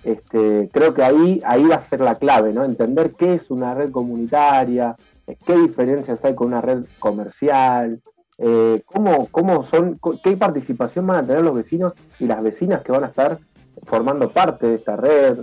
Este, 0.03 0.69
creo 0.71 0.93
que 0.93 1.03
ahí, 1.03 1.41
ahí 1.45 1.63
va 1.63 1.75
a 1.75 1.81
ser 1.81 2.01
la 2.01 2.15
clave. 2.15 2.49
Entender 2.49 3.11
qué 3.11 3.35
es 3.35 3.51
una 3.51 3.73
red 3.75 3.91
comunitaria, 3.91 4.95
eh, 5.27 5.37
qué 5.45 5.55
diferencias 5.55 6.23
hay 6.25 6.35
con 6.35 6.47
una 6.47 6.61
red 6.61 6.85
comercial, 6.99 8.01
eh, 8.37 8.81
cómo, 8.85 9.27
cómo 9.29 9.63
son, 9.63 9.99
qué 10.23 10.35
participación 10.35 11.05
van 11.05 11.23
a 11.23 11.27
tener 11.27 11.43
los 11.43 11.53
vecinos 11.53 11.93
y 12.19 12.25
las 12.25 12.41
vecinas 12.41 12.81
que 12.81 12.91
van 12.91 13.03
a 13.03 13.07
estar 13.07 13.37
formando 13.85 14.31
parte 14.31 14.67
de 14.67 14.75
esta 14.75 14.95
red. 14.95 15.37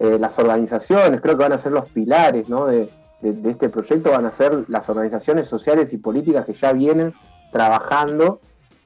Eh, 0.00 0.18
las 0.18 0.38
organizaciones, 0.38 1.20
creo 1.20 1.36
que 1.36 1.44
van 1.44 1.52
a 1.52 1.58
ser 1.58 1.72
los 1.72 1.88
pilares. 1.90 2.48
De, 2.48 2.88
este 3.22 3.70
proyecto 3.70 4.10
van 4.10 4.26
a 4.26 4.32
ser 4.32 4.64
las 4.68 4.86
organizaciones 4.88 5.48
sociales 5.48 5.94
y 5.94 5.96
políticas 5.96 6.44
que 6.44 6.52
ya 6.52 6.74
vienen 6.74 7.14
trabajando 7.52 8.40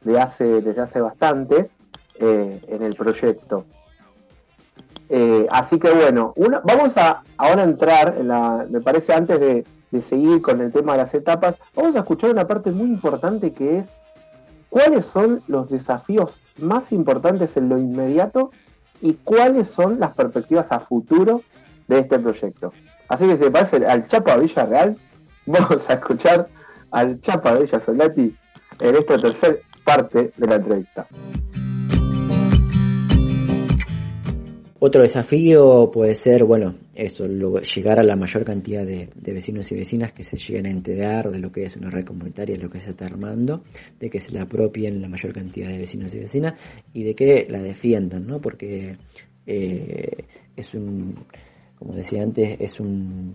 desde 0.05 0.81
hace 0.81 1.01
bastante 1.01 1.71
en 2.21 2.83
el 2.83 2.95
proyecto. 2.95 3.65
Eh, 5.09 5.47
así 5.51 5.79
que 5.79 5.91
bueno, 5.91 6.35
vamos 6.65 6.97
a 6.97 7.23
ahora 7.37 7.63
entrar, 7.63 8.17
en 8.19 8.29
la, 8.29 8.67
me 8.69 8.81
parece 8.81 9.15
antes 9.15 9.41
de, 9.41 9.65
seguir 10.03 10.43
con 10.43 10.61
el 10.61 10.71
tema 10.71 10.93
de 10.93 10.99
las 10.99 11.15
etapas, 11.15 11.57
vamos 11.75 11.97
a 11.97 12.01
escuchar 12.01 12.31
una 12.31 12.47
parte 12.47 12.71
muy 12.71 12.87
importante 12.87 13.53
que 13.53 13.79
es 13.79 13.85
cuáles 14.69 15.07
son 15.07 15.43
los 15.47 15.71
desafíos 15.71 16.39
más 16.59 16.93
importantes 16.93 17.57
en 17.57 17.71
lo 17.71 17.79
inmediato 17.79 18.51
y 19.01 19.15
cuáles 19.15 19.69
son 19.69 19.99
las 19.99 20.13
perspectivas 20.13 20.71
a 20.73 20.81
futuro 20.81 21.43
de 21.87 22.01
este 22.01 22.19
proyecto. 22.19 22.73
Así 23.09 23.27
que 23.27 23.37
si 23.37 23.45
te 23.45 23.51
parece 23.51 23.87
al 23.87 24.07
Chapa 24.07 24.37
Villarreal, 24.37 24.97
vamos 25.47 25.89
a 25.89 25.95
escuchar 25.95 26.49
al 26.91 27.21
Chapa 27.21 27.55
Villa 27.55 27.81
Solati 27.81 28.37
en 28.81 28.95
esta 28.95 29.19
tercera 29.19 29.57
parte 29.85 30.33
de 30.37 30.47
la 30.47 30.57
entrevista. 30.57 31.07
Otro 34.81 35.03
desafío 35.03 35.91
puede 35.93 36.15
ser, 36.15 36.45
bueno, 36.45 36.77
eso, 36.95 37.27
llegar 37.27 37.99
a 37.99 38.05
la 38.05 38.15
mayor 38.15 38.45
cantidad 38.45 38.87
de, 38.87 39.09
vecinos 39.17 39.73
y 39.73 39.75
vecinas 39.75 40.13
que 40.13 40.23
se 40.23 40.37
lleguen 40.37 40.67
a 40.67 40.71
enterar 40.71 41.33
de 41.33 41.41
lo 41.41 41.51
que 41.51 41.65
es 41.65 41.77
una 41.77 41.91
red 41.91 42.05
comunitaria, 42.05 42.57
de 42.57 42.63
lo 42.63 42.71
que 42.71 42.81
se 42.81 42.91
está 42.91 43.07
armando, 43.07 43.63
de 43.99 44.09
que 44.09 44.21
se 44.21 44.31
la 44.33 44.43
apropien 44.43 45.03
la 45.03 45.09
mayor 45.09 45.33
cantidad 45.33 45.69
de 45.69 45.79
vecinos 45.79 46.15
y 46.15 46.21
vecinas 46.21 46.61
y 46.93 47.03
de 47.03 47.15
que 47.17 47.47
la 47.49 47.61
defiendan, 47.61 48.25
¿no? 48.29 48.41
Porque 48.41 48.97
eh, 49.47 50.25
es 50.55 50.73
un, 50.75 51.25
como 51.77 51.95
decía 51.95 52.23
antes, 52.23 52.61
es 52.61 52.79
un, 52.79 53.35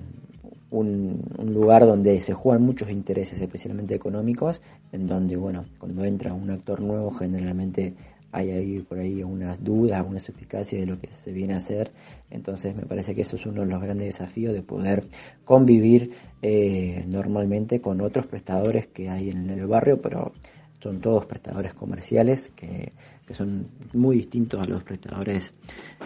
un, 0.74 1.54
lugar 1.54 1.86
donde 1.86 2.22
se 2.22 2.34
juegan 2.34 2.64
muchos 2.64 2.90
intereses, 2.90 3.40
especialmente 3.40 3.96
económicos, 3.96 4.62
en 4.92 5.08
donde, 5.08 5.36
bueno, 5.36 5.66
cuando 5.78 6.04
entra 6.04 6.34
un 6.34 6.50
actor 6.50 6.82
nuevo, 6.82 7.12
generalmente 7.12 7.94
hay 8.34 8.50
ahí 8.50 8.80
por 8.80 8.98
ahí 8.98 9.24
unas 9.24 9.64
dudas, 9.64 10.04
una 10.06 10.20
suspicacia 10.20 10.80
de 10.80 10.88
lo 10.88 11.00
que 11.00 11.08
se 11.14 11.32
viene 11.32 11.54
a 11.54 11.58
hacer. 11.58 11.92
Entonces 12.32 12.76
me 12.76 12.84
parece 12.84 13.14
que 13.14 13.22
eso 13.22 13.36
es 13.36 13.46
uno 13.46 13.62
de 13.62 13.68
los 13.68 13.82
grandes 13.82 14.08
desafíos 14.08 14.54
de 14.54 14.64
poder 14.64 15.06
convivir 15.46 16.12
eh, 16.42 17.06
normalmente 17.08 17.80
con 17.80 18.02
otros 18.02 18.26
prestadores 18.26 18.88
que 18.88 19.08
hay 19.08 19.30
en 19.30 19.50
el 19.52 19.68
barrio, 19.68 20.02
pero 20.02 20.34
son 20.82 21.00
todos 21.00 21.26
prestadores 21.28 21.74
comerciales 21.76 22.52
que, 22.56 22.92
son 23.34 23.68
muy 23.94 24.18
distintos 24.18 24.62
a 24.62 24.70
los 24.70 24.84
prestadores 24.84 25.52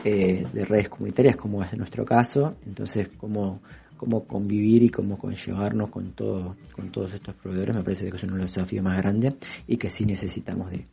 eh, 0.06 0.46
de 0.54 0.66
redes 0.66 0.88
comunitarias 0.88 1.36
como 1.36 1.64
es 1.64 1.76
nuestro 1.76 2.06
caso. 2.06 2.56
Entonces, 2.66 3.10
cómo, 3.18 3.60
cómo 3.98 4.26
convivir 4.26 4.84
y 4.84 4.90
cómo 4.90 5.18
conllevarnos 5.18 5.90
con, 5.90 6.14
todo, 6.14 6.56
con 6.74 6.92
todos 6.92 7.14
estos 7.14 7.36
proveedores 7.36 7.76
me 7.76 7.84
parece 7.84 8.10
que 8.10 8.16
es 8.16 8.24
uno 8.24 8.36
de 8.36 8.44
los 8.44 8.54
desafíos 8.54 8.84
más 8.84 8.98
grandes 8.98 9.34
y 9.68 9.78
que 9.78 9.90
sí 9.90 10.06
necesitamos 10.06 10.72
de, 10.72 10.86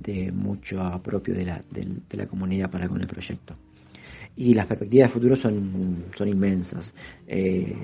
de 0.00 0.30
mucho 0.32 0.80
apropio 0.80 1.34
de 1.34 1.44
la, 1.44 1.62
de, 1.70 2.16
la 2.16 2.26
comunidad 2.26 2.70
para 2.70 2.88
con 2.88 3.00
el 3.00 3.06
proyecto. 3.06 3.54
Y 4.36 4.54
las 4.54 4.66
perspectivas 4.66 5.08
de 5.08 5.14
futuro 5.14 5.36
son, 5.36 6.04
son 6.16 6.28
inmensas. 6.28 6.94
Eh, 7.26 7.74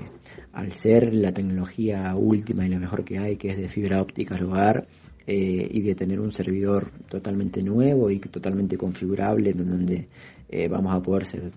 al 0.53 0.71
ser 0.71 1.13
la 1.13 1.33
tecnología 1.33 2.15
última 2.15 2.65
y 2.65 2.69
la 2.69 2.79
mejor 2.79 3.03
que 3.03 3.19
hay, 3.19 3.35
que 3.35 3.49
es 3.49 3.57
de 3.57 3.67
fibra 3.67 4.01
óptica 4.01 4.35
al 4.35 4.45
hogar, 4.45 4.87
eh, 5.27 5.67
y 5.69 5.81
de 5.81 5.95
tener 5.95 6.19
un 6.19 6.31
servidor 6.31 6.91
totalmente 7.09 7.61
nuevo 7.61 8.09
y 8.09 8.19
totalmente 8.19 8.77
configurable, 8.77 9.53
donde 9.53 10.07
eh, 10.47 10.67
vamos 10.67 10.95
a 10.95 11.01
poder 11.01 11.25
ser 11.25 11.51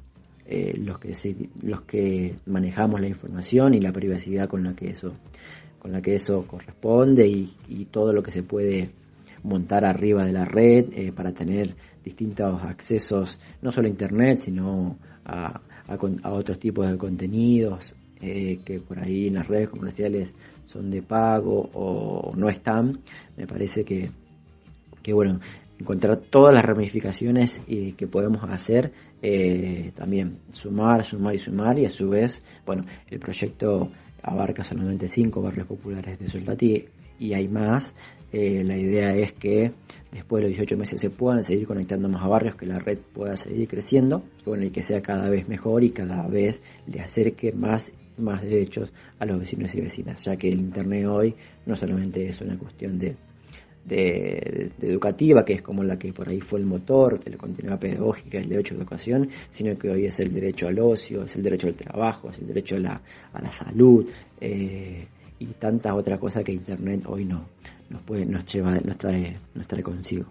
los, 0.79 0.99
que 0.99 1.12
los 1.62 1.83
que 1.83 2.35
manejamos 2.47 3.01
la 3.01 3.09
información 3.09 3.75
y 3.75 3.81
la 3.81 3.92
privacidad 3.92 4.49
con 4.49 4.64
la 4.64 4.75
que 4.75 4.88
eso, 4.88 5.12
con 5.79 5.92
la 5.92 6.01
que 6.01 6.14
eso 6.14 6.47
corresponde 6.47 7.29
y 7.29 7.85
todo 7.90 8.14
lo 8.14 8.23
que 8.23 8.33
se 8.33 8.42
puede 8.42 8.90
montar 9.42 9.85
arriba 9.85 10.24
de 10.24 10.33
la 10.33 10.44
red 10.44 10.87
eh, 10.92 11.12
para 11.12 11.33
tener 11.33 11.77
distintos 12.05 12.62
accesos, 12.62 13.38
no 13.62 13.72
solo 13.72 13.87
a 13.87 13.90
Internet, 13.90 14.40
sino 14.40 14.98
a, 15.24 15.61
a, 15.87 16.33
otros 16.33 16.59
tipos 16.59 16.90
de 16.90 16.96
contenidos 16.96 17.94
eh, 18.20 18.59
que 18.64 18.81
por 18.81 18.98
ahí 18.98 19.29
en 19.29 19.35
las 19.35 19.46
redes 19.46 19.68
comerciales 19.68 20.35
son 20.64 20.90
de 20.90 21.03
pago 21.03 21.70
o, 21.72 22.35
no 22.37 22.48
están. 22.48 23.01
Me 23.37 23.46
parece 23.46 23.85
que, 23.85 24.11
que, 25.03 25.12
bueno, 25.12 25.40
encontrar 25.79 26.18
todas 26.31 26.55
las 26.55 26.64
ramificaciones 26.64 27.62
y 27.66 27.92
que 27.92 28.07
podemos 28.07 28.42
hacer, 28.44 28.92
eh, 29.22 29.92
también 29.94 30.38
sumar, 30.51 31.05
sumar 31.05 31.35
y 31.35 31.38
sumar, 31.38 31.79
y 31.79 31.87
a 31.87 31.90
su 31.90 32.09
vez, 32.09 32.42
bueno, 32.66 32.83
el 33.09 33.18
proyecto 33.20 33.90
abarca 34.22 34.64
solamente 34.64 35.09
cinco 35.09 35.40
barrios 35.40 35.66
populares 35.66 36.18
de 36.18 36.29
Soldati 36.29 36.85
y 37.19 37.35
hay 37.35 37.49
más, 37.49 37.95
eh, 38.33 38.63
la 38.65 38.77
idea 38.77 39.15
es 39.15 39.33
que 39.33 39.73
después 40.13 40.43
de 40.43 40.49
los 40.49 40.57
18 40.57 40.77
meses 40.77 41.01
se 41.01 41.11
puedan 41.11 41.43
seguir 41.43 41.67
conectando 41.67 42.09
más 42.09 42.27
barrios, 42.29 42.57
que 42.57 42.67
la 42.67 42.79
red 42.79 42.99
pueda 43.13 43.37
seguir 43.37 43.69
creciendo 43.69 44.23
bueno, 44.45 44.65
y 44.65 44.71
que 44.71 44.83
sea 44.83 45.01
cada 45.01 45.29
vez 45.29 45.49
mejor 45.49 45.85
y 45.85 45.91
cada 45.91 46.27
vez 46.27 46.63
le 46.87 47.01
acerque 47.01 47.53
más 47.53 47.93
más 48.19 48.43
derechos 48.43 48.93
a 49.19 49.27
los 49.27 49.39
vecinos 49.39 49.75
y 49.75 49.81
vecinas, 49.81 50.25
ya 50.25 50.37
que 50.37 50.49
el 50.49 50.59
Internet 50.59 51.07
hoy 51.07 51.35
no 51.67 51.77
solamente 51.77 52.27
es 52.27 52.41
una 52.41 52.59
cuestión 52.59 52.99
de, 52.99 53.17
de, 53.88 54.70
educativa, 54.83 55.44
que 55.44 55.55
es 55.55 55.62
como 55.62 55.83
la 55.83 55.98
que 55.98 56.12
por 56.12 56.29
ahí 56.29 56.40
fue 56.40 56.61
el 56.61 56.66
motor 56.66 57.18
de 57.22 57.33
la 57.33 57.37
continuidad 57.37 57.79
pedagógica, 57.79 58.38
el 58.38 58.48
derecho 58.48 58.74
a 58.74 58.79
educación, 58.79 59.31
sino 59.51 59.77
que 59.79 59.90
hoy 59.90 60.07
es 60.07 60.20
el 60.20 60.33
derecho 60.33 60.68
al 60.68 60.79
ocio, 60.79 61.24
es 61.24 61.35
el 61.37 61.42
derecho 61.42 61.66
al 61.66 61.74
trabajo, 61.74 62.31
es 62.31 62.38
el 62.38 62.46
derecho 62.46 62.77
a 62.77 62.81
la, 62.81 63.01
a 63.33 63.42
la 63.42 63.53
salud 63.53 64.09
eh, 64.40 65.07
y 65.38 65.46
tantas 65.46 65.92
otras 65.92 66.18
cosas 66.18 66.44
que 66.44 66.53
Internet 66.53 67.05
hoy 67.07 67.24
no, 67.24 67.46
nos, 67.88 68.03
puede, 68.03 68.27
nos, 68.27 68.44
lleva, 68.46 68.72
nos, 68.85 68.98
trae, 68.98 69.38
nos 69.55 69.66
trae 69.66 69.83
consigo. 69.83 70.27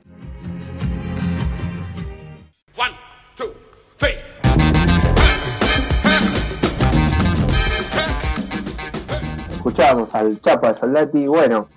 Escuchábamos 9.52 10.16
al 10.16 10.40
Chapa 10.40 10.70
de 10.70 10.80
Soldati, 10.80 11.28
bueno, 11.28 11.68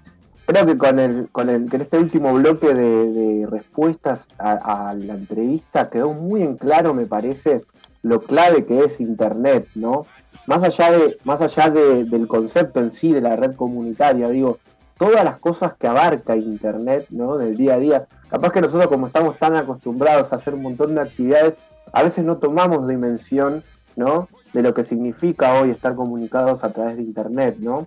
creo 0.50 0.66
que 0.66 0.78
con 0.78 0.98
el, 0.98 1.28
con 1.30 1.48
el, 1.48 1.70
que 1.70 1.76
en 1.76 1.82
este 1.82 1.98
último 1.98 2.34
bloque 2.34 2.74
de, 2.74 3.46
respuestas 3.48 4.26
a, 4.38 4.94
la 4.98 5.14
entrevista 5.14 5.88
quedó 5.88 6.12
muy 6.12 6.42
en 6.42 6.56
claro, 6.56 6.92
me 6.92 7.06
parece, 7.06 7.62
lo 8.02 8.22
clave 8.22 8.64
que 8.64 8.84
es 8.84 9.00
Internet, 9.00 9.68
¿no? 9.76 10.06
Más 10.46 10.64
allá 10.64 10.90
de, 10.90 11.18
más 11.22 11.40
allá 11.40 11.70
del 11.70 12.26
concepto 12.26 12.80
en 12.80 12.90
sí 12.90 13.12
de 13.12 13.20
la 13.20 13.36
red 13.36 13.54
comunitaria, 13.54 14.28
digo, 14.28 14.58
todas 14.98 15.24
las 15.24 15.38
cosas 15.38 15.74
que 15.74 15.86
abarca 15.86 16.34
Internet, 16.34 17.06
¿no? 17.10 17.36
Del 17.36 17.56
día 17.56 17.74
a 17.74 17.78
día. 17.78 18.06
Capaz 18.28 18.50
que 18.50 18.60
nosotros 18.60 18.88
como 18.88 19.06
estamos 19.06 19.38
tan 19.38 19.54
acostumbrados 19.54 20.32
a 20.32 20.36
hacer 20.36 20.54
un 20.54 20.62
montón 20.62 20.96
de 20.96 21.02
actividades, 21.02 21.54
a 21.92 22.02
veces 22.02 22.24
no 22.24 22.38
tomamos 22.38 22.88
dimensión, 22.88 23.62
¿no? 23.94 24.28
De 24.52 24.62
lo 24.62 24.74
que 24.74 24.82
significa 24.82 25.60
hoy 25.60 25.70
estar 25.70 25.94
comunicados 25.94 26.64
a 26.64 26.72
través 26.72 26.96
de 26.96 27.02
Internet, 27.02 27.56
¿no? 27.60 27.86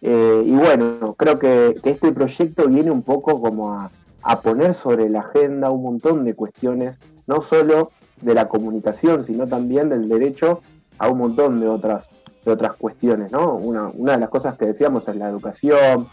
Eh, 0.00 0.42
y 0.44 0.52
bueno, 0.52 1.14
creo 1.14 1.38
que, 1.38 1.76
este 1.82 2.12
proyecto 2.12 2.68
viene 2.68 2.90
un 2.90 3.02
poco 3.02 3.40
como 3.40 3.72
a, 3.72 3.90
poner 4.42 4.74
sobre 4.74 5.08
la 5.08 5.20
agenda 5.20 5.70
un 5.70 5.82
montón 5.82 6.24
de 6.24 6.34
cuestiones, 6.34 6.98
no 7.26 7.40
solo 7.42 7.90
de 8.20 8.34
la 8.34 8.48
comunicación, 8.48 9.24
sino 9.24 9.46
también 9.46 9.88
del 9.88 10.08
derecho 10.08 10.60
a 10.98 11.08
un 11.08 11.18
montón 11.18 11.60
de 11.60 11.68
otras, 11.68 12.08
de 12.44 12.52
otras 12.52 12.76
cuestiones, 12.76 13.32
¿no? 13.32 13.54
Una, 13.54 13.88
una 13.94 14.12
de 14.12 14.18
las 14.18 14.28
cosas 14.28 14.58
que 14.58 14.66
decíamos 14.66 15.08
es 15.08 15.16
la 15.16 15.28
educación, 15.28 16.06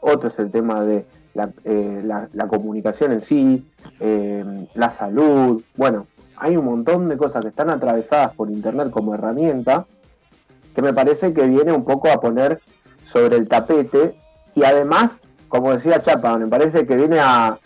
otro 0.00 0.28
es 0.28 0.38
el 0.40 0.50
tema 0.50 0.84
de 0.84 1.06
la, 1.34 1.50
eh, 1.64 2.02
comunicación 2.48 3.12
en 3.12 3.20
sí, 3.20 3.64
eh, 4.00 4.44
la 4.74 4.90
salud, 4.90 5.62
bueno, 5.76 6.06
hay 6.36 6.56
un 6.56 6.64
montón 6.64 7.08
de 7.08 7.16
cosas 7.16 7.42
que 7.42 7.48
están 7.48 7.70
atravesadas 7.70 8.34
por 8.34 8.50
Internet 8.50 8.90
como 8.90 9.14
herramienta 9.14 9.86
que 10.74 10.82
me 10.82 10.92
parece 10.92 11.32
que 11.32 11.42
viene 11.42 11.72
un 11.72 11.84
poco 11.84 12.10
a 12.10 12.20
poner 12.20 12.60
sobre 13.12 13.36
el 13.36 13.48
tapete 13.48 14.14
y 14.54 14.64
además, 14.64 15.20
como 15.48 15.72
decía 15.72 16.00
Chapa, 16.00 16.38
me 16.38 16.48
parece 16.48 16.86
que 16.86 16.96
viene 16.96 17.18
a, 17.20 17.58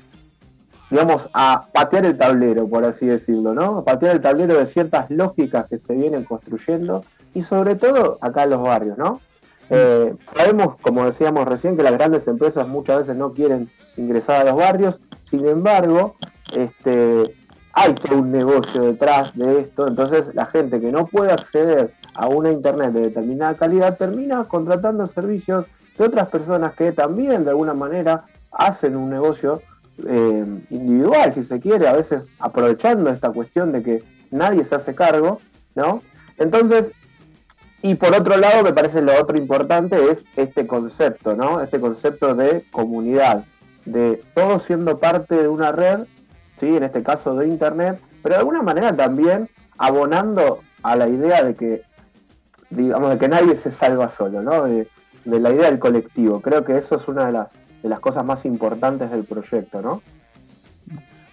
digamos, 0.91 1.29
a 1.33 1.67
patear 1.73 2.07
el 2.07 2.19
tablero, 2.19 2.69
por 2.69 2.85
así 2.85 3.07
decirlo, 3.07 3.55
¿no? 3.55 3.79
A 3.79 3.85
patear 3.85 4.17
el 4.17 4.23
tablero 4.23 4.59
de 4.59 4.67
ciertas 4.67 5.11
lógicas 5.11 5.69
que 5.69 5.79
se 5.79 5.95
vienen 5.95 6.25
construyendo 6.25 7.05
y 7.35 7.43
sobre 7.43 7.77
todo 7.77 8.19
acá 8.21 8.45
en 8.45 8.51
los 8.51 8.63
barrios, 8.63 8.99
¿no? 8.99 9.21
Eh, 9.69 10.15
sabemos, 10.37 10.77
como 10.81 11.05
decíamos 11.05 11.47
recién, 11.47 11.77
que 11.77 11.83
las 11.83 11.93
grandes 11.93 12.29
empresas 12.29 12.69
muchas 12.69 13.01
veces 13.01 13.17
no 13.17 13.33
quieren 13.33 13.69
ingresar 13.97 14.43
a 14.43 14.51
los 14.51 14.57
barrios, 14.57 15.01
sin 15.23 15.45
embargo, 15.47 16.17
este, 16.55 17.35
hay 17.73 17.95
un 18.13 18.31
negocio 18.31 18.83
detrás 18.83 19.37
de 19.37 19.61
esto, 19.61 19.89
entonces 19.89 20.35
la 20.35 20.47
gente 20.47 20.81
que 20.81 20.93
no 20.93 21.07
puede 21.07 21.33
acceder 21.33 21.93
a 22.17 22.29
una 22.29 22.51
internet 22.51 22.93
de 22.93 23.03
determinada 23.03 23.55
calidad 23.55 23.97
termina 23.97 24.45
contratando 24.45 25.07
servicios 25.07 25.67
de 25.99 26.05
otras 26.05 26.29
personas 26.29 26.75
que 26.75 26.93
también 26.93 27.45
de 27.45 27.51
alguna 27.51 27.75
manera 27.75 28.25
hacen 28.51 28.97
un 28.97 29.11
negocio 29.11 29.63
eh, 30.07 30.45
individual, 30.71 31.33
si 31.33 31.45
se 31.45 31.61
quiere, 31.61 31.89
a 31.89 31.93
veces 31.93 32.23
aprovechando 32.39 33.11
esta 33.11 33.31
cuestión 33.31 33.73
de 33.73 33.83
que 33.83 34.05
nadie 34.31 34.65
se 34.65 34.75
hace 34.75 34.95
cargo, 34.95 35.41
¿no? 35.75 36.03
Entonces, 36.39 36.93
y 37.83 37.95
por 37.95 38.15
otro 38.15 38.37
lado, 38.37 38.63
me 38.63 38.73
parece 38.73 39.01
lo 39.03 39.19
otro 39.21 39.39
importante 39.39 40.11
es 40.11 40.25
este 40.37 40.67
concepto, 40.67 41.35
¿no? 41.35 41.61
Este 41.61 41.81
concepto 41.81 42.35
de 42.35 42.65
comunidad, 42.73 43.45
de 43.85 44.23
todos 44.35 44.65
siendo 44.65 44.99
parte 44.99 45.37
de 45.37 45.49
una 45.49 45.73
red, 45.73 46.01
¿sí? 46.59 46.77
En 46.77 46.83
este 46.83 47.03
caso 47.03 47.35
de 47.35 47.47
Internet, 47.47 48.01
pero 48.23 48.35
de 48.35 48.39
alguna 48.41 48.63
manera 48.63 48.95
también 48.95 49.49
abonando 49.79 50.61
a 50.83 50.97
la 50.97 51.09
idea 51.09 51.43
de 51.43 51.55
que, 51.55 51.83
digamos, 52.71 53.11
de 53.11 53.19
que 53.19 53.29
nadie 53.29 53.57
se 53.57 53.71
salva 53.71 54.09
solo, 54.09 54.43
¿no? 54.43 54.65
De, 54.65 54.89
la 55.25 55.51
idea 55.51 55.69
del 55.69 55.81
colectivo. 55.81 56.41
Creo 56.41 56.65
que 56.65 56.77
eso 56.77 56.95
es 56.95 57.09
una 57.09 57.27
de 57.27 57.33
las, 57.33 57.49
de 57.83 57.89
las 57.89 57.99
cosas 57.99 58.25
más 58.25 58.45
importantes 58.45 59.11
del 59.11 59.25
proyecto, 59.25 59.83
¿no? 59.83 60.03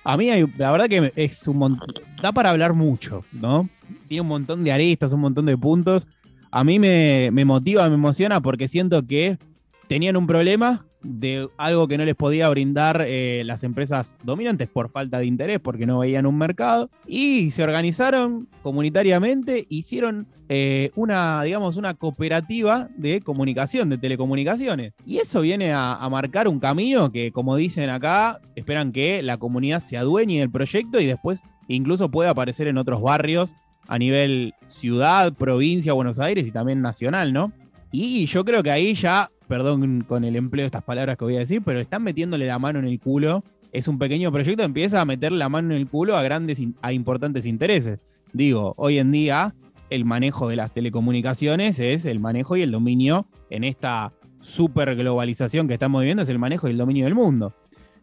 A 0.04 0.18
mí, 0.18 0.30
la 0.58 0.72
verdad 0.72 0.88
que 0.90 1.14
es 1.16 1.48
un 1.48 1.58
montón, 1.58 1.88
da 2.22 2.32
para 2.32 2.50
hablar 2.50 2.74
mucho, 2.74 3.24
¿no? 3.32 3.70
Tiene 4.08 4.22
un 4.22 4.28
montón 4.28 4.64
de 4.64 4.72
aristas, 4.72 5.14
un 5.14 5.22
montón 5.22 5.46
de 5.46 5.58
puntos 5.58 6.08
a 6.56 6.64
mí 6.64 6.78
me, 6.78 7.32
motiva, 7.46 7.90
me 7.90 7.96
emociona 7.96 8.40
porque 8.40 8.68
siento 8.68 9.08
que 9.08 9.40
tenían 9.88 10.16
un 10.16 10.28
problema 10.28 10.86
de 11.04 11.50
algo 11.58 11.88
que 11.88 11.98
no 11.98 12.06
les 12.06 12.16
podía 12.16 12.50
brindar 12.50 13.04
eh, 13.08 13.44
las 13.46 13.64
empresas 13.64 14.16
dominantes 14.24 14.70
por 14.70 14.90
falta 14.90 15.20
de 15.20 15.26
interés, 15.26 15.60
porque 15.60 15.86
no 15.86 16.00
veían 16.00 16.26
un 16.26 16.38
mercado, 16.38 16.90
y 17.06 17.52
se 17.52 17.64
organizaron 17.64 18.48
comunitariamente, 18.62 19.66
hicieron 19.70 20.28
eh, 20.50 20.92
una, 20.96 21.44
digamos, 21.44 21.78
una 21.78 21.94
cooperativa 21.94 22.90
de 22.96 23.22
comunicación, 23.22 23.90
de 23.90 23.98
telecomunicaciones. 23.98 24.94
Y 25.06 25.18
eso 25.18 25.42
viene 25.42 25.74
a, 25.74 25.96
a, 25.96 26.10
marcar 26.10 26.48
un 26.48 26.60
camino 26.60 27.12
que, 27.12 27.32
como 27.32 27.56
dicen 27.56 27.90
acá, 27.90 28.40
esperan 28.56 28.92
que 28.92 29.22
la 29.24 29.38
comunidad 29.38 29.80
se 29.80 29.98
adueñe 29.98 30.40
del 30.40 30.52
proyecto 30.52 31.00
y 31.00 31.06
después 31.06 31.44
incluso 31.68 32.10
pueda 32.10 32.32
aparecer 32.32 32.68
en 32.68 32.78
otros 32.78 33.02
barrios 33.02 33.56
a 33.88 33.98
nivel 33.98 34.54
ciudad, 34.68 35.34
provincia, 35.34 35.94
Buenos 35.94 36.20
Aires 36.20 36.48
y 36.48 36.52
también 36.52 36.82
nacional, 36.82 37.34
¿no? 37.34 37.52
Y 37.96 38.26
yo 38.26 38.44
creo 38.44 38.64
que 38.64 38.72
ahí 38.72 38.96
ya 38.96 39.30
perdón 39.48 40.04
con 40.08 40.24
el 40.24 40.36
empleo 40.36 40.64
de 40.64 40.68
estas 40.68 40.82
palabras 40.82 41.16
que 41.16 41.26
voy 41.26 41.36
a 41.36 41.40
decir, 41.40 41.62
pero 41.64 41.80
están 41.80 42.02
metiéndole 42.02 42.48
la 42.48 42.58
mano 42.58 42.80
en 42.80 42.86
el 42.86 43.00
culo. 43.00 43.44
Es 43.72 43.88
un 43.88 44.00
pequeño 44.00 44.32
proyecto, 44.32 44.64
empieza 44.64 45.00
a 45.00 45.06
meter 45.06 45.32
la 45.32 45.48
mano 45.48 45.76
en 45.76 45.80
el 45.80 45.88
culo 45.88 46.18
a 46.18 46.24
grandes, 46.24 46.60
a 46.82 46.92
importantes 46.92 47.46
intereses. 47.46 48.00
Digo, 48.34 48.74
hoy 48.78 48.98
en 48.98 49.12
día 49.12 49.54
el 49.92 50.06
manejo 50.06 50.50
de 50.50 50.56
las 50.56 50.74
telecomunicaciones 50.74 51.78
es 51.78 52.06
el 52.06 52.20
manejo 52.20 52.58
y 52.58 52.64
el 52.64 52.72
dominio 52.72 53.28
en 53.52 53.64
esta 53.64 54.12
super 54.42 54.96
globalización 54.96 55.68
que 55.68 55.76
estamos 55.76 56.02
viviendo, 56.02 56.24
es 56.24 56.30
el 56.30 56.40
manejo 56.40 56.68
y 56.68 56.72
el 56.72 56.78
dominio 56.78 57.06
del 57.06 57.14
mundo. 57.14 57.54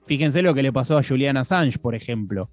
Fíjense 0.06 0.40
lo 0.40 0.54
que 0.54 0.62
le 0.62 0.72
pasó 0.72 0.98
a 0.98 1.02
Julian 1.02 1.36
Assange, 1.36 1.80
por 1.80 1.96
ejemplo, 1.96 2.48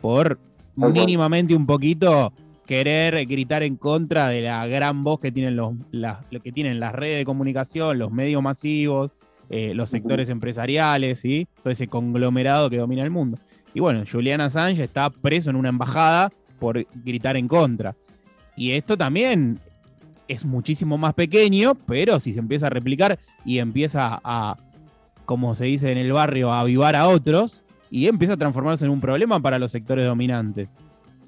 por 0.00 0.38
mínimamente 0.74 1.54
un 1.54 1.66
poquito 1.66 2.32
querer 2.68 3.24
gritar 3.24 3.62
en 3.62 3.76
contra 3.76 4.28
de 4.28 4.42
la 4.42 4.66
gran 4.66 5.02
voz 5.02 5.20
que 5.20 5.32
tienen, 5.32 5.56
los, 5.56 5.72
lo 5.90 6.40
que 6.42 6.52
tienen 6.52 6.78
las 6.78 6.94
redes 6.94 7.16
de 7.16 7.24
comunicación, 7.24 7.98
los 7.98 8.12
medios 8.12 8.42
masivos, 8.42 9.14
eh, 9.48 9.72
los 9.74 9.88
sectores 9.88 10.28
empresariales, 10.28 11.20
¿sí? 11.20 11.48
todo 11.62 11.72
ese 11.72 11.88
conglomerado 11.88 12.68
que 12.68 12.76
domina 12.76 13.02
el 13.02 13.10
mundo. 13.10 13.38
Y 13.72 13.80
bueno, 13.80 14.04
Julian 14.10 14.42
Assange 14.42 14.84
está 14.84 15.08
preso 15.08 15.48
en 15.48 15.56
una 15.56 15.70
embajada 15.70 16.30
por 16.58 16.86
gritar 17.04 17.38
en 17.38 17.48
contra. 17.48 17.96
Y 18.54 18.72
esto 18.72 18.98
también 18.98 19.58
es 20.28 20.44
muchísimo 20.44 20.98
más 20.98 21.14
pequeño, 21.14 21.74
pero 21.74 22.20
si 22.20 22.34
se 22.34 22.38
empieza 22.38 22.66
a 22.66 22.70
replicar 22.70 23.18
y 23.46 23.60
empieza 23.60 24.20
a, 24.22 24.58
como 25.24 25.54
se 25.54 25.64
dice 25.64 25.90
en 25.90 25.96
el 25.96 26.12
barrio, 26.12 26.52
a 26.52 26.60
avivar 26.60 26.96
a 26.96 27.08
otros, 27.08 27.64
y 27.90 28.08
empieza 28.08 28.34
a 28.34 28.36
transformarse 28.36 28.84
en 28.84 28.90
un 28.90 29.00
problema 29.00 29.40
para 29.40 29.58
los 29.58 29.72
sectores 29.72 30.04
dominantes. 30.04 30.76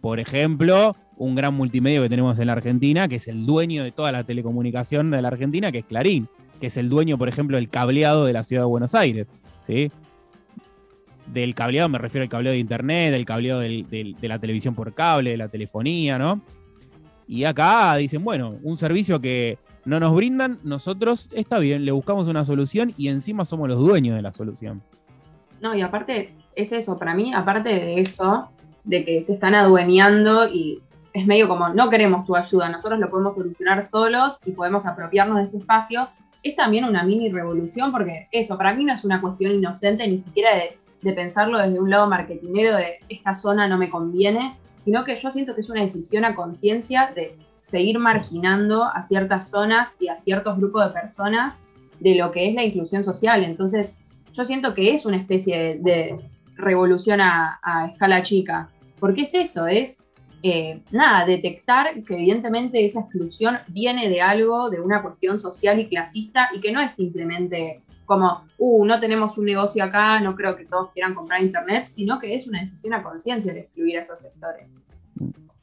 Por 0.01 0.21
ejemplo, 0.21 0.97
un 1.17 1.35
gran 1.35 1.55
multimedio 1.55 2.03
que 2.03 2.09
tenemos 2.09 2.39
en 2.39 2.47
la 2.47 2.55
Argentina, 2.55 3.09
que 3.09 3.17
es 3.17 3.29
el 3.29 3.45
dueño 3.45 3.85
de 3.85 3.93
toda 3.93 4.13
la 4.13 4.25
telecomunicación 4.25 5.11
de 5.11 5.21
la 5.21 5.29
Argentina, 5.29 5.71
que 5.71 5.79
es 5.79 5.85
Clarín, 5.85 6.29
que 6.61 6.69
es 6.69 6.77
el 6.77 6.89
dueño, 6.89 7.19
por 7.19 7.29
ejemplo, 7.29 7.57
del 7.57 7.69
cableado 7.69 8.25
de 8.25 8.33
la 8.33 8.45
ciudad 8.45 8.63
de 8.63 8.67
Buenos 8.69 8.95
Aires. 8.95 9.27
¿sí? 9.67 9.91
Del 11.27 11.55
cableado 11.55 11.89
me 11.89 11.99
refiero 11.99 12.23
al 12.23 12.29
cableado 12.29 12.55
de 12.55 12.61
internet, 12.61 13.13
del 13.13 13.25
cableado 13.25 13.61
de 13.61 14.15
la 14.23 14.39
televisión 14.39 14.75
por 14.75 14.95
cable, 14.95 15.33
de 15.33 15.37
la 15.37 15.49
telefonía, 15.49 16.19
¿no? 16.19 16.41
Y 17.29 17.45
acá 17.45 17.95
dicen, 17.97 18.25
bueno, 18.25 18.55
un 18.65 18.77
servicio 18.77 19.21
que 19.21 19.57
no 19.85 20.01
nos 20.01 20.15
brindan, 20.15 20.59
nosotros 20.65 21.29
está 21.33 21.59
bien, 21.59 21.85
le 21.85 21.93
buscamos 21.93 22.27
una 22.27 22.45
solución 22.45 22.93
y 22.97 23.09
encima 23.09 23.45
somos 23.45 23.69
los 23.69 23.79
dueños 23.79 24.17
de 24.17 24.23
la 24.23 24.33
solución. 24.33 24.83
No, 25.61 25.75
y 25.75 25.83
aparte 25.83 26.33
es 26.57 26.73
eso, 26.73 26.99
para 26.99 27.15
mí, 27.15 27.33
aparte 27.33 27.69
de 27.69 28.01
eso, 28.01 28.51
de 28.85 29.05
que 29.05 29.23
se 29.23 29.35
están 29.35 29.55
adueñando 29.55 30.49
y 30.49 30.83
es 31.13 31.27
medio 31.27 31.49
como, 31.49 31.69
no 31.71 31.91
queremos 31.91 32.27
tu 32.27 32.37
ayuda, 32.37 32.69
nosotros 32.69 33.01
lo 33.01 33.11
podemos 33.11 33.35
solucionar 33.35 33.83
solos 33.83 34.39
y 34.45 34.53
podemos 34.53 34.87
apropiarnos 34.87 35.39
de 35.39 35.45
este 35.45 35.59
espacio, 35.59 36.09
es 36.43 36.57
también 36.57 36.85
una 36.85 37.03
mini 37.03 37.31
revolución 37.31 37.93
porque 37.93 38.29
eso, 38.33 38.57
para 38.57 38.73
mí 38.75 38.85
no 38.85 38.93
es 38.93 39.05
una 39.05 39.21
cuestión 39.21 39.53
inocente 39.53 40.07
ni 40.07 40.19
siquiera 40.19 40.51
de, 40.57 40.77
pensarlo 41.15 41.59
desde 41.59 41.81
un 41.81 41.89
lado 41.89 42.07
marketinero 42.09 42.77
de 42.77 42.99
esta 43.09 43.33
zona 43.33 43.67
no 43.67 43.79
me 43.79 43.89
conviene, 43.89 44.55
sino 44.77 45.03
que 45.03 45.17
yo 45.17 45.31
siento 45.31 45.55
que 45.55 45.63
es 45.63 45.71
una 45.71 45.81
decisión 45.81 46.27
a 46.27 46.35
conciencia 46.35 47.11
de 47.15 47.37
seguir 47.63 47.99
marginando 47.99 48.85
a 48.85 49.03
ciertas 49.03 49.49
zonas 49.49 49.97
y 49.99 50.09
a 50.09 50.19
ciertos 50.19 50.59
grupos 50.59 50.85
de 50.85 51.01
personas 51.01 51.63
de 52.01 52.17
lo 52.17 52.33
que 52.33 52.49
es 52.49 52.55
la 52.55 52.65
inclusión 52.65 53.03
social. 53.03 53.43
Entonces, 53.45 53.95
yo 54.35 54.45
siento 54.45 54.75
que 54.75 54.93
es 54.93 55.07
una 55.07 55.17
especie 55.17 55.79
de, 55.81 56.19
revolución 56.61 57.21
a, 57.21 57.91
escala 57.93 58.23
chica, 58.23 58.69
porque 58.99 59.23
es 59.23 59.35
eso, 59.35 59.67
es 59.67 60.05
eh, 60.43 60.81
nada, 60.91 61.27
detectar 61.27 62.03
que 62.05 62.15
evidentemente 62.15 62.85
esa 62.85 63.01
exclusión 63.01 63.59
viene 63.69 64.09
de 64.09 64.21
algo, 64.21 64.71
de 64.71 64.81
una 64.81 65.03
cuestión 65.03 65.39
social 65.39 65.79
y 65.81 65.89
clasista 65.89 66.49
y 66.55 66.61
que 66.61 66.73
no 66.73 66.81
es 66.81 66.95
simplemente 66.95 67.83
como, 68.07 68.45
uh, 68.59 68.85
no 68.85 68.99
tenemos 68.99 69.39
un 69.39 69.45
negocio 69.45 69.85
acá, 69.85 70.19
no 70.19 70.35
creo 70.35 70.57
que 70.57 70.65
todos 70.65 70.91
quieran 70.93 71.15
comprar 71.15 71.43
internet, 71.43 71.85
sino 71.85 72.19
que 72.19 72.35
es 72.35 72.47
una 72.49 72.61
decisión 72.61 72.95
a 72.95 73.05
conciencia 73.05 73.53
de 73.53 73.61
excluir 73.61 73.99
a 73.99 74.01
esos 74.01 74.21
sectores. 74.21 74.85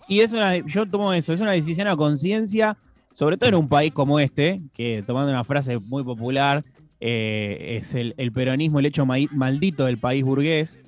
Y 0.08 0.22
es 0.22 0.32
una, 0.32 0.56
yo 0.56 0.86
tomo 0.86 1.12
eso, 1.12 1.34
es 1.34 1.42
una 1.42 1.52
decisión 1.52 1.90
a 1.90 1.98
conciencia, 1.98 2.78
sobre 3.12 3.36
todo 3.36 3.50
en 3.50 3.56
un 3.56 3.68
país 3.68 3.92
como 3.92 4.20
este, 4.20 4.62
que 4.74 5.04
tomando 5.06 5.32
una 5.32 5.44
frase 5.44 5.78
muy 5.78 6.06
popular, 6.06 6.64
eh, 7.00 7.78
es 7.80 7.94
el, 7.94 8.32
peronismo, 8.32 8.80
el 8.80 8.86
hecho 8.86 9.06
maldito 9.06 9.86
del 9.86 9.98
país 9.98 10.24
burgués. 10.24 10.80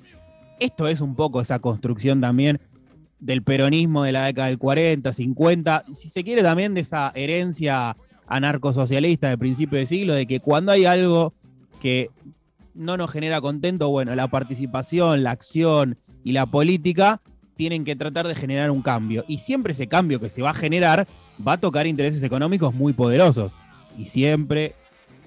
Esto 0.60 0.86
es 0.86 1.00
un 1.00 1.16
poco 1.16 1.40
esa 1.40 1.58
construcción 1.58 2.20
también 2.20 2.60
del 3.18 3.42
peronismo 3.42 4.04
de 4.04 4.12
la 4.12 4.26
década 4.26 4.48
del 4.48 4.58
40, 4.58 5.12
50, 5.12 5.84
si 5.94 6.08
se 6.08 6.22
quiere 6.22 6.42
también 6.42 6.74
de 6.74 6.82
esa 6.82 7.12
herencia 7.14 7.96
anarcosocialista 8.26 9.28
de 9.28 9.38
principio 9.38 9.78
de 9.78 9.86
siglo, 9.86 10.14
de 10.14 10.26
que 10.26 10.40
cuando 10.40 10.72
hay 10.72 10.84
algo 10.84 11.34
que 11.80 12.10
no 12.74 12.96
nos 12.96 13.10
genera 13.10 13.40
contento, 13.40 13.88
bueno, 13.88 14.14
la 14.14 14.28
participación, 14.28 15.22
la 15.22 15.32
acción 15.32 15.98
y 16.24 16.32
la 16.32 16.46
política 16.46 17.20
tienen 17.56 17.84
que 17.84 17.96
tratar 17.96 18.26
de 18.26 18.34
generar 18.34 18.70
un 18.70 18.82
cambio. 18.82 19.24
Y 19.28 19.38
siempre 19.38 19.72
ese 19.72 19.86
cambio 19.86 20.20
que 20.20 20.30
se 20.30 20.42
va 20.42 20.50
a 20.50 20.54
generar 20.54 21.06
va 21.46 21.54
a 21.54 21.60
tocar 21.60 21.86
intereses 21.86 22.22
económicos 22.22 22.74
muy 22.74 22.92
poderosos. 22.92 23.52
Y 23.98 24.06
siempre 24.06 24.74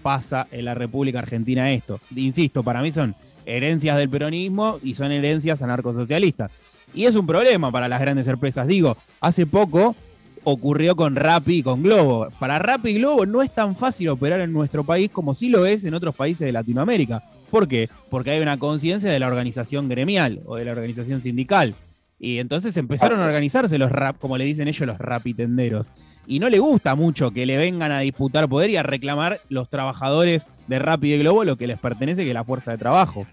pasa 0.02 0.48
en 0.52 0.66
la 0.66 0.74
República 0.74 1.20
Argentina 1.20 1.72
esto. 1.72 2.00
Insisto, 2.16 2.64
para 2.64 2.82
mí 2.82 2.92
son 2.92 3.16
herencias 3.46 3.98
del 3.98 4.10
peronismo 4.10 4.80
y 4.84 4.96
son 4.96 5.12
herencias 5.12 5.62
anarcosocialistas. 5.62 6.52
Y 6.94 7.06
es 7.06 7.16
un 7.16 7.26
problema 7.26 7.72
para 7.72 7.88
las 7.88 8.02
grandes 8.02 8.28
empresas. 8.28 8.68
Digo, 8.68 8.98
hace 9.20 9.46
poco 9.46 9.96
ocurrió 10.44 10.96
con 10.96 11.16
Rappi 11.16 11.58
y 11.58 11.64
con 11.64 11.82
Globo. 11.82 12.28
Para 12.40 12.60
Rappi 12.60 12.92
y 12.92 12.94
Globo 12.96 13.26
no 13.26 13.42
es 13.42 13.52
tan 13.52 13.76
fácil 13.76 14.10
operar 14.10 14.42
en 14.42 14.54
nuestro 14.54 14.84
país 14.84 15.10
como 15.10 15.34
sí 15.34 15.50
lo 15.50 15.66
es 15.66 15.84
en 15.84 15.94
otros 15.94 16.16
países 16.16 16.46
de 16.46 16.52
Latinoamérica. 16.52 17.24
¿Por 17.50 17.68
qué? 17.68 17.90
Porque 18.10 18.32
hay 18.32 18.42
una 18.42 18.58
conciencia 18.58 19.12
de 19.12 19.20
la 19.20 19.28
organización 19.28 19.88
gremial 19.90 20.42
o 20.46 20.58
de 20.58 20.66
la 20.66 20.72
organización 20.72 21.22
sindical. 21.22 21.76
Y 22.24 22.40
entonces 22.40 22.78
empezaron 22.78 23.20
a 23.20 23.26
organizarse 23.26 23.78
los 23.78 23.92
rap, 23.92 24.18
como 24.18 24.38
le 24.38 24.46
dicen 24.46 24.70
ellos, 24.70 24.88
los 24.88 24.98
rapitenderos. 24.98 25.90
Y 26.26 26.40
no 26.40 26.50
le 26.50 26.58
gusta 26.58 26.96
mucho 26.96 27.32
que 27.32 27.46
le 27.46 27.58
vengan 27.58 27.92
a 27.92 28.00
disputar 28.00 28.48
poder 28.48 28.70
y 28.70 28.78
a 28.78 28.82
reclamar 28.82 29.42
los 29.50 29.70
trabajadores 29.70 30.48
de 30.68 30.80
Rappi 30.80 31.10
y 31.10 31.12
de 31.12 31.18
Globo 31.18 31.44
lo 31.44 31.58
que 31.58 31.68
les 31.68 31.78
pertenece, 31.78 32.24
que 32.24 32.30
es 32.30 32.34
la 32.34 32.46
fuerza 32.46 32.72
de 32.72 32.78
trabajo. 32.78 33.28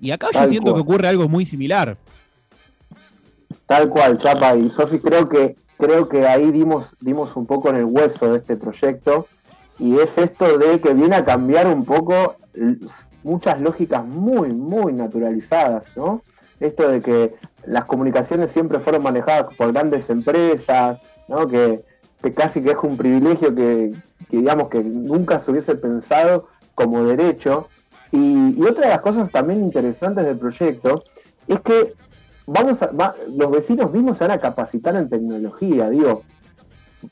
Y 0.00 0.12
acá 0.12 0.28
yo 0.32 0.46
siento 0.46 0.72
que 0.72 0.82
ocurre 0.82 1.08
algo 1.08 1.28
muy 1.28 1.46
similar. 1.46 1.96
Tal 3.66 3.88
cual, 3.88 4.18
Chapa. 4.18 4.54
Y 4.54 4.70
Sofi, 4.70 5.00
creo 5.00 5.28
que, 5.28 5.56
creo 5.78 6.08
que 6.08 6.28
ahí 6.28 6.52
dimos, 6.52 6.94
dimos 7.00 7.34
un 7.34 7.46
poco 7.46 7.70
en 7.70 7.76
el 7.78 7.86
hueso 7.86 8.30
de 8.30 8.38
este 8.38 8.56
proyecto. 8.56 9.26
Y 9.80 9.98
es 9.98 10.16
esto 10.16 10.58
de 10.58 10.80
que 10.80 10.94
viene 10.94 11.16
a 11.16 11.24
cambiar 11.24 11.66
un 11.66 11.84
poco 11.84 12.36
muchas 13.24 13.60
lógicas 13.60 14.04
muy, 14.04 14.52
muy 14.52 14.92
naturalizadas, 14.92 15.82
¿no? 15.96 16.22
Esto 16.60 16.88
de 16.88 17.00
que 17.00 17.34
las 17.66 17.84
comunicaciones 17.84 18.50
siempre 18.50 18.80
fueron 18.80 19.02
manejadas 19.02 19.54
por 19.54 19.72
grandes 19.72 20.08
empresas, 20.10 21.00
¿no? 21.28 21.46
Que, 21.46 21.84
casi 22.34 22.60
que 22.62 22.72
es 22.72 22.76
un 22.82 22.96
privilegio 22.96 23.54
que, 23.54 23.94
digamos 24.30 24.68
que 24.68 24.82
nunca 24.82 25.40
se 25.40 25.50
hubiese 25.50 25.76
pensado 25.76 26.48
como 26.74 27.04
derecho. 27.04 27.68
y, 28.12 28.60
otra 28.62 28.86
de 28.86 28.90
las 28.90 29.00
cosas 29.00 29.30
también 29.30 29.62
interesantes 29.62 30.24
del 30.24 30.38
proyecto 30.38 31.04
es 31.46 31.60
que 31.60 31.94
vamos 32.48 32.78
los 33.36 33.50
vecinos 33.50 33.92
mismos 33.92 34.16
se 34.16 34.24
van 34.24 34.38
a 34.38 34.40
capacitar 34.40 34.96
en 34.96 35.08
tecnología, 35.08 35.90
digo, 35.90 36.22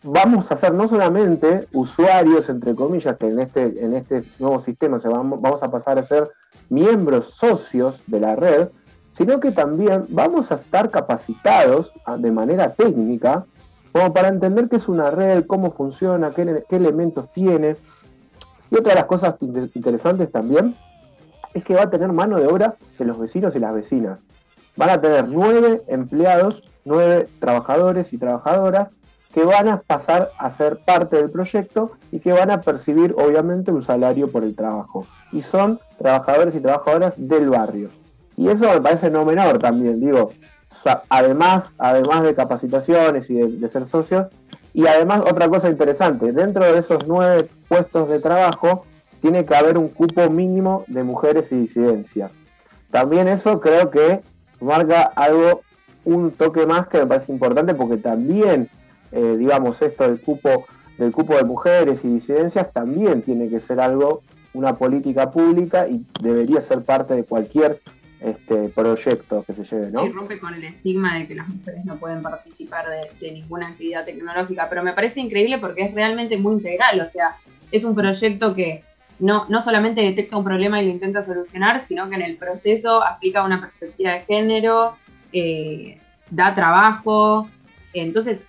vamos 0.03 0.51
a 0.51 0.57
ser 0.57 0.73
no 0.73 0.89
solamente 0.89 1.69
usuarios, 1.73 2.49
entre 2.49 2.75
comillas, 2.75 3.17
que 3.19 3.27
en 3.29 3.41
este, 3.41 3.85
en 3.85 3.95
este 3.95 4.25
nuevo 4.39 4.61
sistema 4.63 4.99
vamos, 5.05 5.41
vamos 5.41 5.63
a 5.63 5.71
pasar 5.71 5.99
a 5.99 6.03
ser 6.03 6.31
miembros 6.71 7.35
socios 7.35 8.01
de 8.07 8.21
la 8.21 8.35
red, 8.35 8.69
sino 9.17 9.41
que 9.41 9.53
también 9.53 10.05
vamos 10.09 10.53
a 10.53 10.57
estar 10.57 10.91
capacitados 10.91 11.93
ah, 12.05 12.17
de 12.17 12.31
manera 12.31 12.71
técnica 12.71 13.47
como 13.93 14.13
para 14.13 14.29
entender 14.29 14.69
qué 14.69 14.77
es 14.77 14.89
una 14.89 15.11
red, 15.11 15.47
cómo 15.47 15.71
funciona, 15.71 16.31
qué, 16.31 16.65
qué 16.69 16.77
elementos 16.77 17.33
tiene. 17.33 17.77
Y 18.71 18.77
otra 18.77 18.91
de 18.91 18.97
las 18.97 19.07
cosas 19.07 19.37
interesantes 19.41 20.31
también 20.31 20.75
es 21.55 21.65
que 21.65 21.75
va 21.75 21.85
a 21.85 21.91
tener 21.91 22.13
mano 22.13 22.39
de 22.39 22.47
obra 22.47 22.77
de 22.99 23.05
los 23.07 23.19
vecinos 23.19 23.57
y 23.57 23.59
las 23.59 23.73
vecinas 23.73 24.21
van 24.77 24.91
a 24.91 25.01
tener 25.01 25.29
nueve 25.29 25.83
empleados, 25.89 26.63
nueve 26.85 27.29
trabajadores 27.41 28.13
y 28.13 28.19
trabajadoras 28.19 28.91
que 29.33 29.45
van 29.45 29.69
a 29.69 29.81
pasar 29.81 30.31
a 30.39 30.51
ser 30.51 30.79
parte 30.85 31.17
del 31.17 31.31
proyecto 31.31 31.93
y 32.11 32.21
que 32.21 32.33
van 32.33 32.51
a 32.51 32.61
percibir 32.61 33.15
obviamente 33.19 33.71
un 33.71 33.83
salario 33.83 34.31
por 34.31 34.45
el 34.45 34.55
trabajo. 34.55 35.07
Y 35.33 35.43
son 35.43 35.79
trabajadores 35.99 36.55
y 36.55 36.61
trabajadoras 36.61 37.15
del 37.17 37.51
barrio. 37.51 37.91
Y 38.37 38.49
eso 38.49 38.69
me 38.69 38.81
parece 38.81 39.11
no 39.11 39.25
menor 39.25 39.59
también, 39.59 40.01
digo, 40.01 40.31
además, 41.09 41.75
además 41.79 42.23
de 42.23 42.35
capacitaciones 42.35 43.31
y 43.31 43.35
de, 43.35 43.69
ser 43.69 43.87
socios, 43.87 44.27
y 44.75 44.87
además 44.87 45.23
otra 45.23 45.49
cosa 45.49 45.71
interesante, 45.71 46.33
dentro 46.33 46.65
de 46.65 46.79
esos 46.79 47.07
nueve 47.07 47.49
puestos 47.69 48.09
de 48.09 48.21
trabajo 48.21 48.85
tiene 49.21 49.45
que 49.45 49.57
haber 49.57 49.79
un 49.79 49.89
cupo 49.89 50.29
mínimo 50.29 50.85
de 50.87 51.03
mujeres 51.03 51.51
y 51.51 51.57
disidencias. 51.57 52.33
También 52.91 53.29
eso 53.29 53.61
creo 53.61 53.91
que 53.91 54.21
marca 54.61 55.11
algo, 55.17 55.63
un 56.05 56.31
toque 56.31 56.67
más 56.67 56.89
que 56.89 56.99
me 56.99 57.07
parece 57.07 57.33
importante 57.33 57.75
porque 57.75 57.97
también, 57.97 58.69
eh, 59.13 59.37
digamos, 59.39 59.81
esto 59.81 60.05
del 60.05 60.21
cupo, 60.21 60.67
del 60.99 61.13
cupo 61.13 61.37
de 61.37 61.45
mujeres 61.45 62.01
y 62.05 62.09
disidencias 62.09 62.71
también 62.73 63.23
tiene 63.23 63.49
que 63.49 63.61
ser 63.61 63.81
algo, 63.81 64.23
una 64.53 64.77
política 64.77 65.31
pública 65.31 65.89
y 65.89 66.05
debería 66.21 66.61
ser 66.61 66.83
parte 66.83 67.15
de 67.15 67.25
cualquier 67.25 67.81
este 68.21 68.69
proyecto 68.71 69.45
que 69.45 69.53
se 69.53 69.65
lleve, 69.65 69.91
¿no? 69.91 70.07
Y 70.07 70.11
rompe 70.11 70.39
con 70.39 70.55
el 70.55 70.65
estigma 70.65 71.19
de 71.19 71.27
que 71.27 71.35
las 71.35 71.49
mujeres 71.49 71.85
no 71.85 71.97
pueden 71.97 72.23
participar 72.23 72.87
de, 73.21 73.33
ninguna 73.33 73.69
actividad 73.69 74.05
tecnológica, 74.05 74.69
pero 74.69 74.83
me 74.83 74.93
parece 74.93 75.21
increíble 75.21 75.59
porque 75.59 75.83
es 75.83 75.95
realmente 75.95 76.37
muy 76.39 76.55
integral, 76.55 77.01
o 77.01 77.09
sea, 77.09 77.37
es 77.71 77.85
un 77.85 77.95
proyecto 77.95 78.55
que 78.55 78.83
no, 79.19 79.47
no 79.49 79.63
solamente 79.63 80.01
detecta 80.01 80.37
un 80.37 80.45
problema 80.45 80.81
y 80.81 80.87
lo 80.87 80.91
intenta 80.91 81.23
solucionar, 81.23 81.81
sino 81.81 82.09
que 82.09 82.17
en 82.17 82.23
el 82.23 82.37
proceso 82.37 83.03
aplica 83.03 83.45
una 83.45 83.61
perspectiva 83.61 84.13
de 84.13 84.21
género, 84.23 84.97
eh, 85.33 85.99
da 86.31 86.55
trabajo, 86.55 87.49
entonces 87.93 88.45